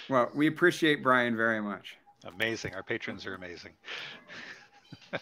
[0.08, 1.96] well, we appreciate Brian very much.
[2.24, 2.74] Amazing.
[2.74, 3.72] Our patrons are amazing.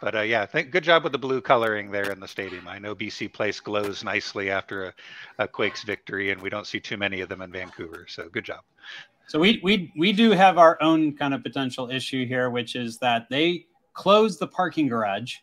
[0.00, 2.66] But uh, yeah, good job with the blue coloring there in the stadium.
[2.66, 4.94] I know BC Place glows nicely after a,
[5.40, 8.06] a, Quakes victory, and we don't see too many of them in Vancouver.
[8.08, 8.60] So good job.
[9.28, 12.98] So we we we do have our own kind of potential issue here, which is
[12.98, 15.36] that they close the parking garage,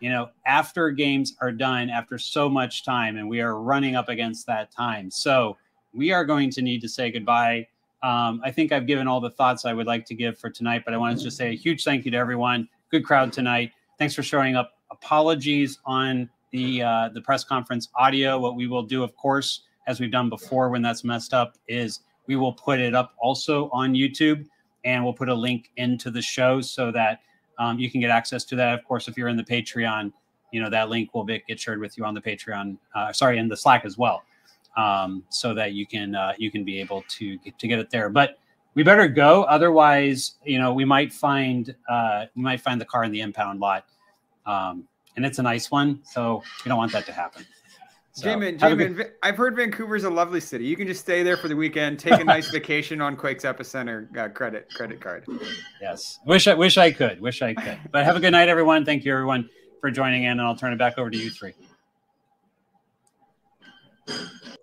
[0.00, 4.08] you know, after games are done after so much time, and we are running up
[4.08, 5.10] against that time.
[5.10, 5.56] So
[5.92, 7.66] we are going to need to say goodbye
[8.02, 10.82] Um, I think I've given all the thoughts I would like to give for tonight,
[10.84, 12.68] but I want to just say a huge thank you to everyone.
[12.90, 13.72] Good crowd tonight.
[13.98, 14.74] Thanks for showing up.
[14.90, 18.38] Apologies on the uh, the press conference audio.
[18.38, 22.00] What we will do, of course, as we've done before when that's messed up, is
[22.26, 24.46] we will put it up also on YouTube,
[24.84, 27.20] and we'll put a link into the show so that
[27.58, 28.78] um, you can get access to that.
[28.78, 30.12] Of course, if you're in the Patreon,
[30.52, 32.76] you know that link will be, get shared with you on the Patreon.
[32.94, 34.22] Uh, sorry, in the Slack as well,
[34.76, 37.88] um, so that you can uh, you can be able to get, to get it
[37.88, 38.10] there.
[38.10, 38.38] But
[38.76, 43.02] we better go, otherwise, you know, we might find uh, we might find the car
[43.02, 43.86] in the impound lot,
[44.44, 47.44] um, and it's a nice one, so we don't want that to happen.
[48.12, 50.64] So, Jamon, Jamon, good- I've heard Vancouver's a lovely city.
[50.64, 54.14] You can just stay there for the weekend, take a nice vacation on Quakes Epicenter
[54.16, 55.26] uh, credit credit card.
[55.80, 56.18] Yes.
[56.26, 57.20] Wish I wish I could.
[57.20, 57.78] Wish I could.
[57.90, 58.84] But have a good night, everyone.
[58.84, 59.48] Thank you, everyone,
[59.80, 61.54] for joining in, and I'll turn it back over to you three.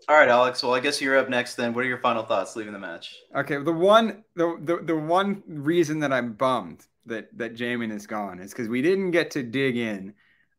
[0.09, 0.61] All right, Alex.
[0.61, 1.55] Well, I guess you're up next.
[1.55, 3.15] Then, what are your final thoughts leaving the match?
[3.35, 8.07] Okay, the one the, the the one reason that I'm bummed that that Jamon is
[8.07, 10.13] gone is because we didn't get to dig in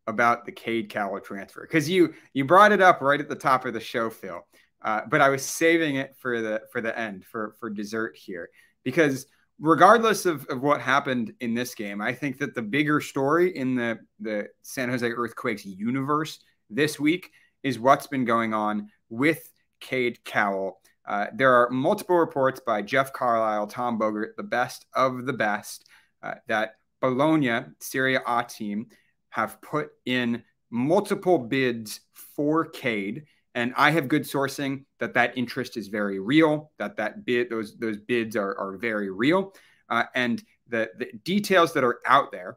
[0.06, 3.64] about the Cade Cowell transfer because you you brought it up right at the top
[3.66, 4.46] of the show, Phil.
[4.82, 8.50] Uh, but I was saving it for the for the end for for dessert here
[8.82, 9.26] because
[9.60, 13.74] regardless of, of what happened in this game, I think that the bigger story in
[13.74, 16.40] the the San Jose Earthquakes universe
[16.70, 17.30] this week
[17.62, 20.80] is what's been going on with Cade Cowell.
[21.06, 25.86] Uh, there are multiple reports by Jeff Carlisle, Tom Bogert, the best of the best,
[26.22, 28.86] uh, that Bologna, Serie A team,
[29.28, 33.24] have put in multiple bids for Cade.
[33.54, 37.76] And I have good sourcing that that interest is very real, that that bid, those
[37.76, 39.54] those bids are, are very real.
[39.88, 42.56] Uh, and the, the details that are out there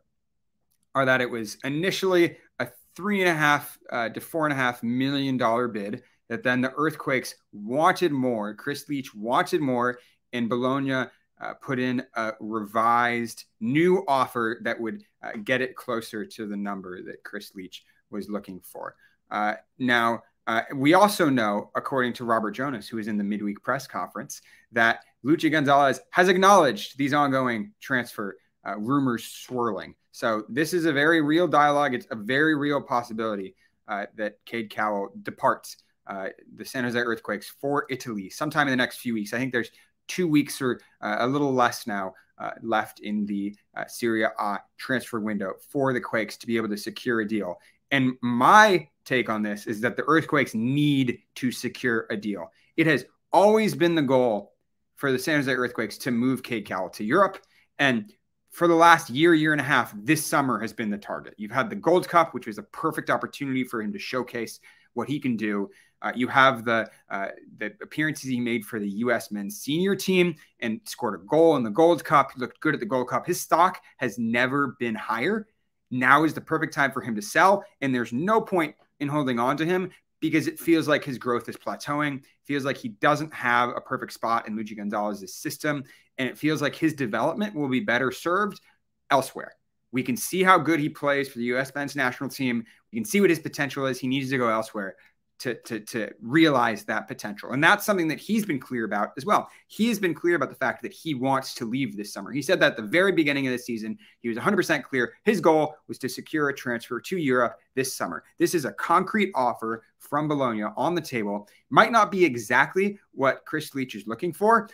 [0.95, 4.55] are that it was initially a three and a half uh, to four and a
[4.55, 9.99] half million dollar bid that then the earthquakes wanted more chris leach wanted more
[10.33, 11.05] and bologna
[11.39, 16.57] uh, put in a revised new offer that would uh, get it closer to the
[16.57, 18.95] number that chris leach was looking for
[19.31, 23.61] uh, now uh, we also know, according to Robert Jonas, who was in the midweek
[23.61, 29.93] press conference, that Luchi Gonzalez has acknowledged these ongoing transfer uh, rumors swirling.
[30.13, 31.93] So this is a very real dialogue.
[31.93, 33.55] It's a very real possibility
[33.89, 35.77] uh, that Cade Cowell departs
[36.07, 39.33] uh, the San Jose Earthquakes for Italy sometime in the next few weeks.
[39.33, 39.71] I think there's
[40.07, 44.59] two weeks or uh, a little less now uh, left in the uh, Serie A
[44.77, 47.59] transfer window for the Quakes to be able to secure a deal.
[47.91, 52.51] And my take on this is that the Earthquakes need to secure a deal.
[52.75, 54.53] It has always been the goal
[54.95, 57.39] for the San Jose Earthquakes to move Cowell to Europe.
[57.79, 58.11] And
[58.51, 61.35] for the last year, year and a half, this summer has been the target.
[61.37, 64.59] You've had the Gold Cup, which was a perfect opportunity for him to showcase
[64.93, 65.69] what he can do.
[66.01, 69.31] Uh, you have the uh, the appearances he made for the U.S.
[69.31, 72.31] men's senior team and scored a goal in the Gold Cup.
[72.33, 73.25] He looked good at the Gold Cup.
[73.25, 75.47] His stock has never been higher.
[75.89, 79.39] Now is the perfect time for him to sell, and there's no point in holding
[79.39, 79.89] on to him
[80.19, 82.21] because it feels like his growth is plateauing.
[82.43, 85.83] Feels like he doesn't have a perfect spot in Luchi Gonzalez's system,
[86.17, 88.61] and it feels like his development will be better served
[89.09, 89.53] elsewhere.
[89.91, 91.73] We can see how good he plays for the U.S.
[91.73, 92.65] men's national team.
[92.91, 93.99] We can see what his potential is.
[93.99, 94.95] He needs to go elsewhere
[95.39, 97.51] to, to, to realize that potential.
[97.51, 99.49] And that's something that he's been clear about as well.
[99.67, 102.31] He's been clear about the fact that he wants to leave this summer.
[102.31, 105.13] He said that at the very beginning of the season, he was 100% clear.
[105.23, 108.23] His goal was to secure a transfer to Europe this summer.
[108.39, 111.47] This is a concrete offer from Bologna on the table.
[111.69, 114.69] Might not be exactly what Chris Leach is looking for,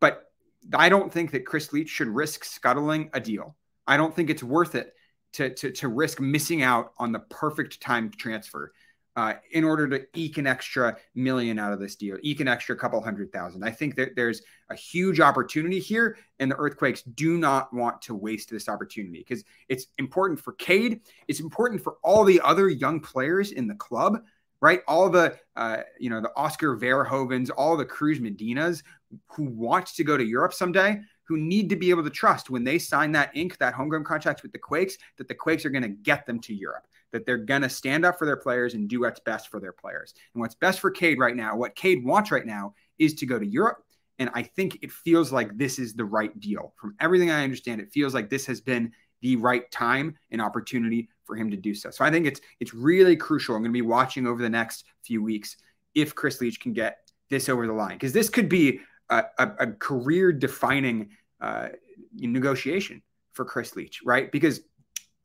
[0.00, 0.32] but
[0.74, 3.56] I don't think that Chris Leach should risk scuttling a deal.
[3.86, 4.94] I don't think it's worth it
[5.34, 8.72] to, to, to risk missing out on the perfect timed transfer
[9.16, 12.74] uh, in order to eke an extra million out of this deal, eke an extra
[12.76, 13.62] couple hundred thousand.
[13.62, 18.14] I think that there's a huge opportunity here, and the Earthquakes do not want to
[18.14, 21.00] waste this opportunity because it's important for Cade.
[21.28, 24.22] It's important for all the other young players in the club,
[24.60, 24.80] right?
[24.88, 28.82] All the, uh, you know, the Oscar Verhoevens, all the Cruz Medinas
[29.26, 32.64] who want to go to Europe someday who need to be able to trust when
[32.64, 35.82] they sign that ink, that homegrown contract with the Quakes, that the Quakes are going
[35.82, 38.88] to get them to Europe, that they're going to stand up for their players and
[38.88, 40.14] do what's best for their players.
[40.34, 43.38] And what's best for Cade right now, what Cade wants right now is to go
[43.38, 43.84] to Europe.
[44.18, 46.74] And I think it feels like this is the right deal.
[46.76, 51.08] From everything I understand, it feels like this has been the right time and opportunity
[51.24, 51.90] for him to do so.
[51.90, 53.54] So I think it's it's really crucial.
[53.54, 55.56] I'm going to be watching over the next few weeks
[55.94, 59.50] if Chris Leach can get this over the line because this could be a, a,
[59.60, 61.10] a career defining
[61.40, 61.68] uh,
[62.14, 63.02] negotiation
[63.32, 64.30] for Chris Leach, right?
[64.30, 64.60] Because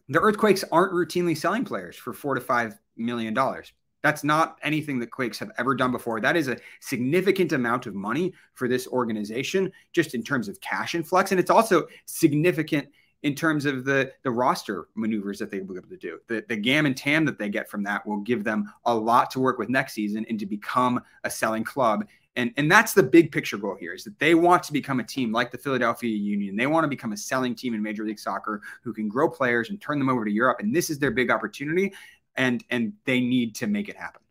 [0.09, 3.73] the Earthquakes aren't routinely selling players for four to five million dollars.
[4.03, 6.21] That's not anything that Quakes have ever done before.
[6.21, 10.95] That is a significant amount of money for this organization, just in terms of cash
[10.95, 11.31] influx.
[11.31, 12.87] And it's also significant
[13.23, 16.19] in terms of the the roster maneuvers that they will be able to do.
[16.27, 19.31] The the GAM and TAM that they get from that will give them a lot
[19.31, 22.07] to work with next season and to become a selling club.
[22.37, 25.03] And, and that's the big picture goal here is that they want to become a
[25.03, 26.55] team like the Philadelphia Union.
[26.55, 29.71] They want to become a selling team in Major League Soccer who can grow players
[29.71, 30.59] and turn them over to Europe.
[30.59, 31.91] And this is their big opportunity.
[32.35, 34.21] And and they need to make it happen.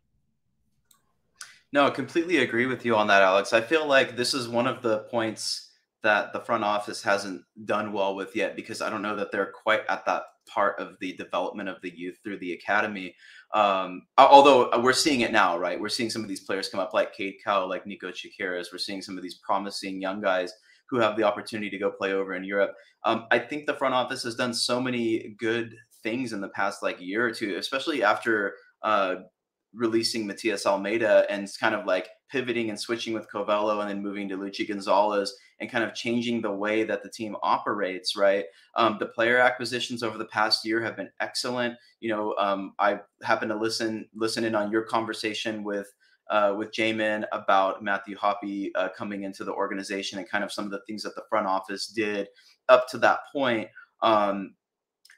[1.72, 3.52] No, I completely agree with you on that, Alex.
[3.52, 7.92] I feel like this is one of the points that the front office hasn't done
[7.92, 11.12] well with yet because I don't know that they're quite at that part of the
[11.14, 13.14] development of the youth through the academy.
[13.54, 15.80] Um, although uh, we're seeing it now, right?
[15.80, 18.66] We're seeing some of these players come up like Cade Cowell, like Niko Tsakiris.
[18.72, 20.52] We're seeing some of these promising young guys
[20.88, 22.74] who have the opportunity to go play over in Europe.
[23.04, 26.82] Um, I think the front office has done so many good things in the past
[26.82, 29.16] like year or two, especially after uh,
[29.76, 34.28] releasing Matias Almeyda and kind of like pivoting and switching with Covelo and then moving
[34.28, 38.44] to Luchi Gonzalez and kind of changing the way that the team operates, right?
[38.74, 41.76] Um, the player acquisitions over the past year have been excellent.
[42.00, 45.88] You know, um, I happened to listen listen in on your conversation with
[46.30, 50.64] uh, with Jamon about Matthew Hoppe uh, coming into the organization and kind of some
[50.64, 52.28] of the things that the front office did
[52.68, 53.68] up to that point.
[54.02, 54.54] Um,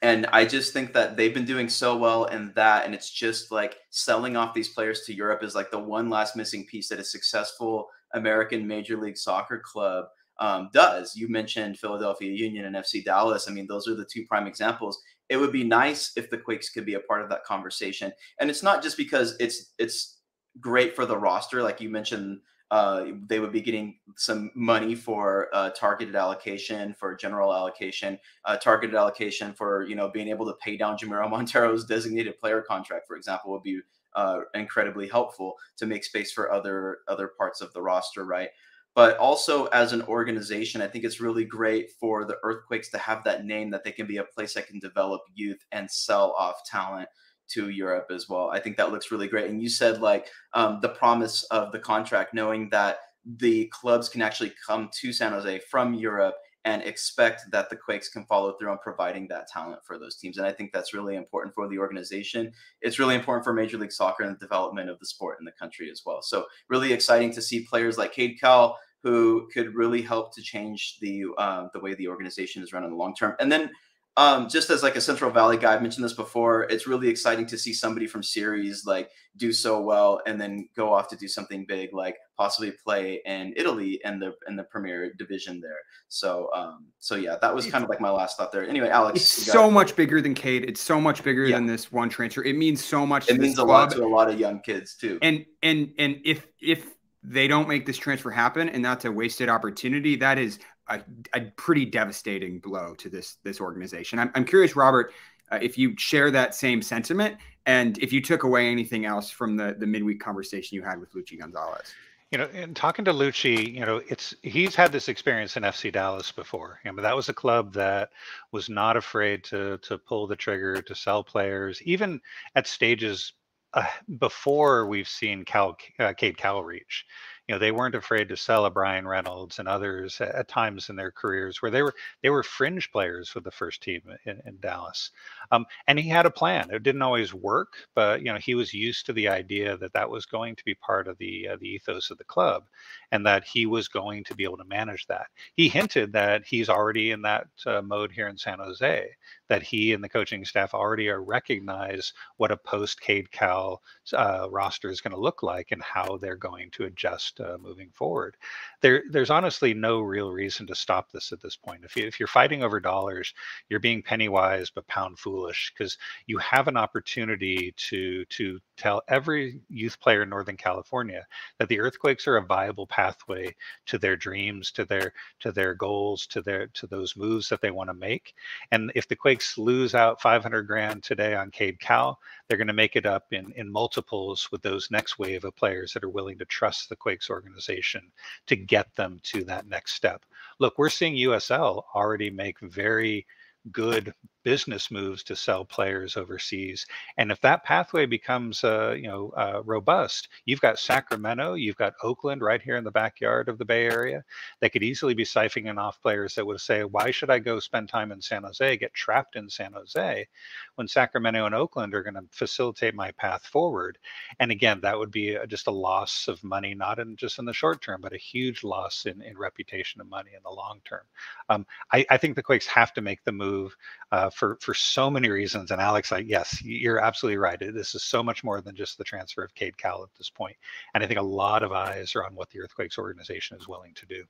[0.01, 2.85] and I just think that they've been doing so well in that.
[2.85, 6.35] And it's just like selling off these players to Europe is like the one last
[6.35, 10.05] missing piece that a successful American Major League Soccer club
[10.39, 11.15] um, does.
[11.15, 13.49] You mentioned Philadelphia Union and FC Dallas.
[13.49, 15.01] I mean, those are the two prime examples.
[15.27, 18.13] It would be nice if the Quakes could be a part of that conversation.
[18.39, 20.19] And it's not just because it's it's
[20.61, 22.39] great for the roster, like you mentioned
[22.71, 28.57] uh, they would be getting some money for uh, targeted allocation, for general allocation, uh,
[28.57, 33.07] targeted allocation for you know being able to pay down Jamiro Monteiro's designated player contract,
[33.07, 33.81] for example, would be
[34.15, 38.49] uh, incredibly helpful to make space for other other parts of the roster, right?
[38.93, 43.23] But also as an organization, I think it's really great for the Earthquakes to have
[43.23, 46.65] that name that they can be a place that can develop youth and sell off
[46.65, 47.07] talent
[47.49, 48.49] to Europe as well.
[48.49, 49.49] I think that looks really great.
[49.49, 54.21] And you said like um, the promise of the contract, knowing that the clubs can
[54.21, 56.35] actually come to San Jose from Europe
[56.65, 60.37] and expect that the Quakes can follow through on providing that talent for those teams.
[60.37, 62.51] And I think that's really important for the organization.
[62.81, 65.53] It's really important for Major League Soccer and the development of the sport in the
[65.53, 66.21] country as well.
[66.21, 70.97] So really exciting to see players like Cade Cowell who could really help to change
[70.99, 73.35] the uh, the way the organization is run in the long term.
[73.39, 73.71] And then
[74.17, 76.63] um, just as like a Central Valley guy, I've mentioned this before.
[76.63, 80.93] It's really exciting to see somebody from Ceres like do so well and then go
[80.93, 85.13] off to do something big, like possibly play in Italy in the in the Premier
[85.17, 85.77] Division there.
[86.09, 88.67] So, um, so yeah, that was kind of like my last thought there.
[88.67, 90.65] Anyway, Alex, it's so much bigger than Cade.
[90.65, 91.55] It's so much bigger yeah.
[91.55, 92.43] than this one transfer.
[92.43, 93.29] It means so much.
[93.29, 95.19] It means a lot to a lot of young kids too.
[95.21, 96.87] And and and if if
[97.23, 101.01] they don't make this transfer happen and that's a wasted opportunity, that is a,
[101.33, 104.19] a pretty devastating blow to this this organization.
[104.19, 105.13] I'm, I'm curious, Robert,
[105.51, 109.55] uh, if you share that same sentiment, and if you took away anything else from
[109.55, 111.93] the the midweek conversation you had with Luchi Gonzalez.
[112.31, 115.91] You know, and talking to Luchi, you know, it's he's had this experience in FC
[115.91, 116.79] Dallas before.
[116.85, 118.09] You know, that was a club that
[118.51, 122.21] was not afraid to to pull the trigger to sell players, even
[122.55, 123.33] at stages
[123.73, 123.85] uh,
[124.19, 127.05] before we've seen Cal, uh, Cade Cowell reach
[127.49, 130.95] you know they weren't afraid to sell a Bryan Reynolds and others at, times in
[130.95, 134.59] their careers where they were they were fringe players with the first team in, in
[134.59, 135.09] Dallas,
[135.51, 136.69] um, and he had a plan.
[136.69, 140.07] It didn't always work, but you know he was used to the idea that that
[140.07, 142.65] was going to be part of the uh, the ethos of the club,
[143.11, 145.25] and that he was going to be able to manage that.
[145.55, 149.09] He hinted that he's already in that uh, mode here in San Jose,
[149.47, 153.81] that he and the coaching staff already are recognize what a post Cade Cowell
[154.13, 157.89] uh, roster is going to look like and how they're going to adjust uh, moving
[157.93, 158.37] forward.
[158.81, 161.83] There, there's honestly no real reason to stop this at this point.
[161.83, 163.33] If, you, if you're fighting over dollars,
[163.69, 169.01] you're being penny wise but pound foolish because you have an opportunity to to tell
[169.07, 171.25] every youth player in Northern California
[171.59, 173.55] that the earthquakes are a viable pathway
[173.87, 177.71] to their dreams, to their to their goals, to their to those moves that they
[177.71, 178.33] want to make.
[178.71, 182.19] And if the Quakes lose out 500 grand today on Cade Cowell,
[182.49, 185.93] they're going to make it up in in multiples with those next wave of players
[185.93, 188.11] that are willing to trust the Quakes organization
[188.47, 190.25] to get them to that next step.
[190.59, 193.25] Look, we're seeing USL already make very
[193.71, 196.85] good business moves to sell players overseas.
[197.17, 201.93] And if that pathway becomes, uh, you know, uh, robust, you've got Sacramento, you've got
[202.03, 204.23] Oakland right here in the backyard of the Bay Area.
[204.59, 207.89] They could easily be siphoning off players that would say, "Why should I go spend
[207.89, 210.27] time in San Jose, get trapped in San Jose,
[210.75, 213.97] when Sacramento and Oakland are going to facilitate my path forward?"
[214.39, 217.53] And again, that would be just a loss of money, not in just in the
[217.53, 221.03] short term, but a huge loss in, in reputation and money in the long term.
[221.49, 223.75] Um, I, I, think the Quakes have to make the move.
[224.11, 225.71] Uh, Uh, for for so many reasons.
[225.71, 227.59] And Alex, I, yes, you're absolutely right.
[227.59, 230.55] This is so much more than just the transfer of Cade Cowell at this point.
[230.93, 233.93] And I think a lot of eyes are on what the Earthquakes organization is willing
[233.95, 234.23] to do.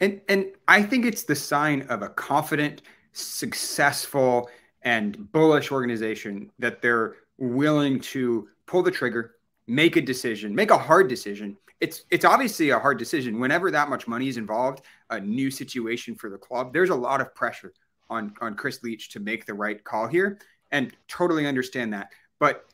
[0.00, 4.48] And and I think it's the sign of a confident, successful,
[4.82, 9.34] and bullish organization that they're willing to pull the trigger,
[9.66, 11.56] make a decision, make a hard decision.
[11.80, 16.14] It's it's obviously a hard decision whenever that much money is involved, a new situation
[16.14, 16.72] for the club.
[16.72, 17.72] There's a lot of pressure
[18.10, 20.38] on on Chris Leitch to make the right call here,
[20.72, 22.08] and totally understand that.
[22.38, 22.66] But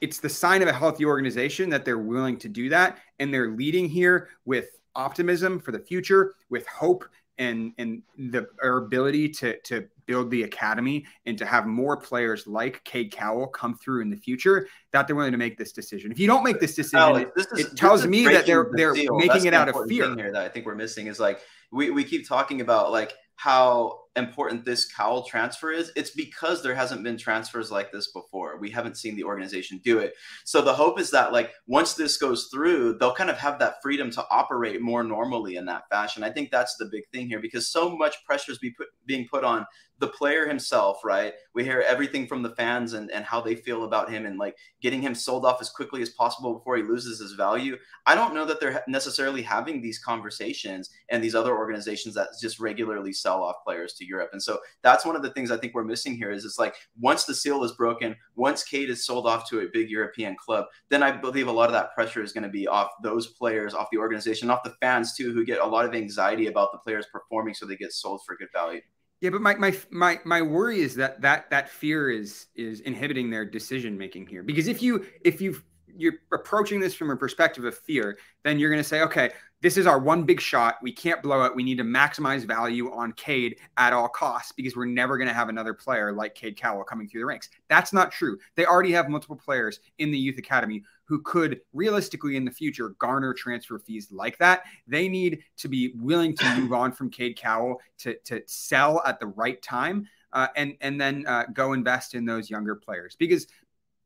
[0.00, 3.50] it's the sign of a healthy organization that they're willing to do that, and they're
[3.50, 7.04] leading here with optimism for the future, with hope,
[7.38, 12.46] and and the our ability to to build the academy and to have more players
[12.46, 16.10] like Cade Cowell come through in the future, that they're willing to make this decision.
[16.10, 18.94] If you don't make this decision, Alex, this is, it tells me that they're they're
[18.94, 20.14] the making That's it out of fear.
[20.14, 24.00] Here that I think we're missing is like we, we keep talking about like how
[24.16, 28.58] important this Cowell transfer is, it's because there hasn't been transfers like this before.
[28.58, 30.14] We haven't seen the organization do it.
[30.44, 33.76] So the hope is that like once this goes through, they'll kind of have that
[33.80, 36.24] freedom to operate more normally in that fashion.
[36.24, 39.28] I think that's the big thing here because so much pressure is be put, being
[39.30, 39.64] put on
[40.00, 41.34] the player himself, right?
[41.54, 44.56] We hear everything from the fans and, and how they feel about him and like
[44.80, 47.76] getting him sold off as quickly as possible before he loses his value.
[48.06, 52.60] I don't know that they're necessarily having these conversations and these other organizations that just
[52.60, 54.30] regularly sell off players to Europe.
[54.32, 56.74] And so that's one of the things I think we're missing here is it's like
[57.00, 60.66] once the seal is broken, once Cade is sold off to a big European club,
[60.88, 63.74] then I believe a lot of that pressure is going to be off those players,
[63.74, 66.78] off the organization, off the fans too, who get a lot of anxiety about the
[66.78, 68.80] players performing so they get sold for good value.
[69.20, 73.30] Yeah, but my my my my worry is that that that fear is is inhibiting
[73.30, 74.44] their decision making here.
[74.44, 75.60] Because if you if you
[75.96, 79.76] you're approaching this from a perspective of fear, then you're going to say, okay, this
[79.76, 80.76] is our one big shot.
[80.82, 81.54] We can't blow it.
[81.54, 85.34] We need to maximize value on Cade at all costs because we're never going to
[85.34, 87.50] have another player like Cade Cowell coming through the ranks.
[87.68, 88.38] That's not true.
[88.54, 92.90] They already have multiple players in the youth academy who could realistically in the future
[92.98, 94.64] garner transfer fees like that.
[94.86, 99.18] They need to be willing to move on from Cade Cowell to, to sell at
[99.18, 103.46] the right time uh, and, and then uh, go invest in those younger players because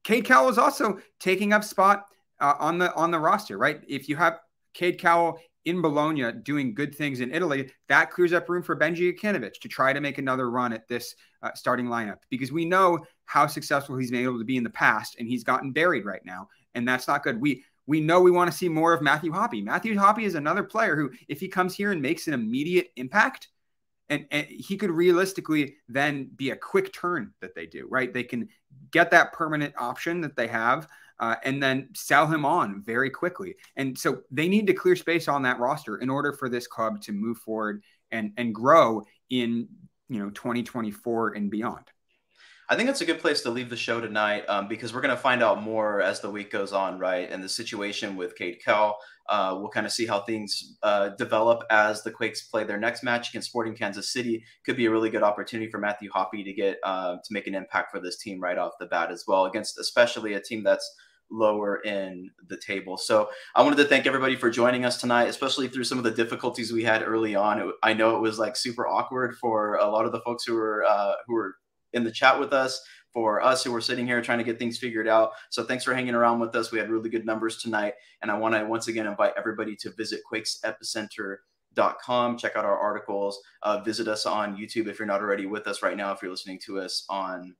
[0.04, 2.06] Cade Cowell is also taking up spot
[2.40, 3.80] uh, on the on the roster, right?
[3.86, 4.40] If you have
[4.74, 9.16] Cade Cowell in Bologna doing good things in Italy, that clears up room for Benji
[9.16, 12.98] Kikanovic to try to make another run at this uh, starting lineup because we know
[13.26, 16.24] how successful he's been able to be in the past, and he's gotten buried right
[16.24, 17.40] now, and that's not good.
[17.40, 19.64] We we know we want to see more of Matthew Hoppe.
[19.64, 23.48] Matthew Hoppe is another player who, if he comes here and makes an immediate impact,
[24.12, 28.12] and, and he could realistically then be a quick turn that they do, right?
[28.12, 28.48] They can
[28.90, 30.86] get that permanent option that they have
[31.18, 33.54] uh, and then sell him on very quickly.
[33.76, 37.00] And so they need to clear space on that roster in order for this club
[37.02, 39.66] to move forward and and grow in
[40.10, 41.84] you know 2024 and beyond.
[42.72, 45.14] I think that's a good place to leave the show tonight um, because we're going
[45.14, 47.30] to find out more as the week goes on, right?
[47.30, 48.96] And the situation with Cade Cowell,
[49.28, 53.02] uh, we'll kind of see how things uh, develop as the Quakes play their next
[53.02, 54.42] match against Sporting Kansas City.
[54.64, 57.54] Could be a really good opportunity for Matthew Hoppe to get uh, to make an
[57.54, 60.96] impact for this team right off the bat as well, against especially a team that's
[61.30, 62.96] lower in the table.
[62.96, 66.10] So I wanted to thank everybody for joining us tonight, especially through some of the
[66.10, 67.58] difficulties we had early on.
[67.58, 70.54] It, I know it was like super awkward for a lot of the folks who
[70.54, 71.56] were uh, who were
[71.92, 72.80] in the chat with us,
[73.12, 75.32] for us who were sitting here trying to get things figured out.
[75.50, 76.72] So thanks for hanging around with us.
[76.72, 77.92] We had really good numbers tonight.
[78.22, 83.40] And I want to once again invite everybody to visit quakesepicenter.com, check out our articles,
[83.62, 86.30] uh, visit us on YouTube if you're not already with us right now, if you're
[86.30, 87.54] listening to us on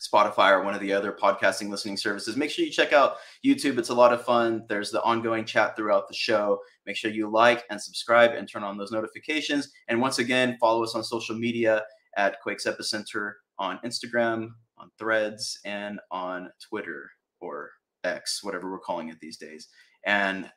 [0.00, 2.36] Spotify or one of the other podcasting listening services.
[2.36, 3.78] Make sure you check out YouTube.
[3.78, 4.64] It's a lot of fun.
[4.68, 6.60] There's the ongoing chat throughout the show.
[6.86, 9.70] Make sure you like and subscribe and turn on those notifications.
[9.88, 11.82] And once again, follow us on social media
[12.16, 14.48] at Quakes Epicenter on Instagram,
[14.78, 17.08] on Threads, and on Twitter
[17.40, 17.70] or
[18.02, 19.68] X, whatever we're calling it these days.
[20.04, 20.50] And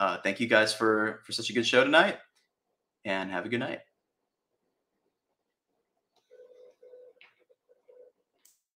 [0.00, 2.16] uh, thank you guys for for such a good show tonight,
[3.04, 3.80] and have a good night.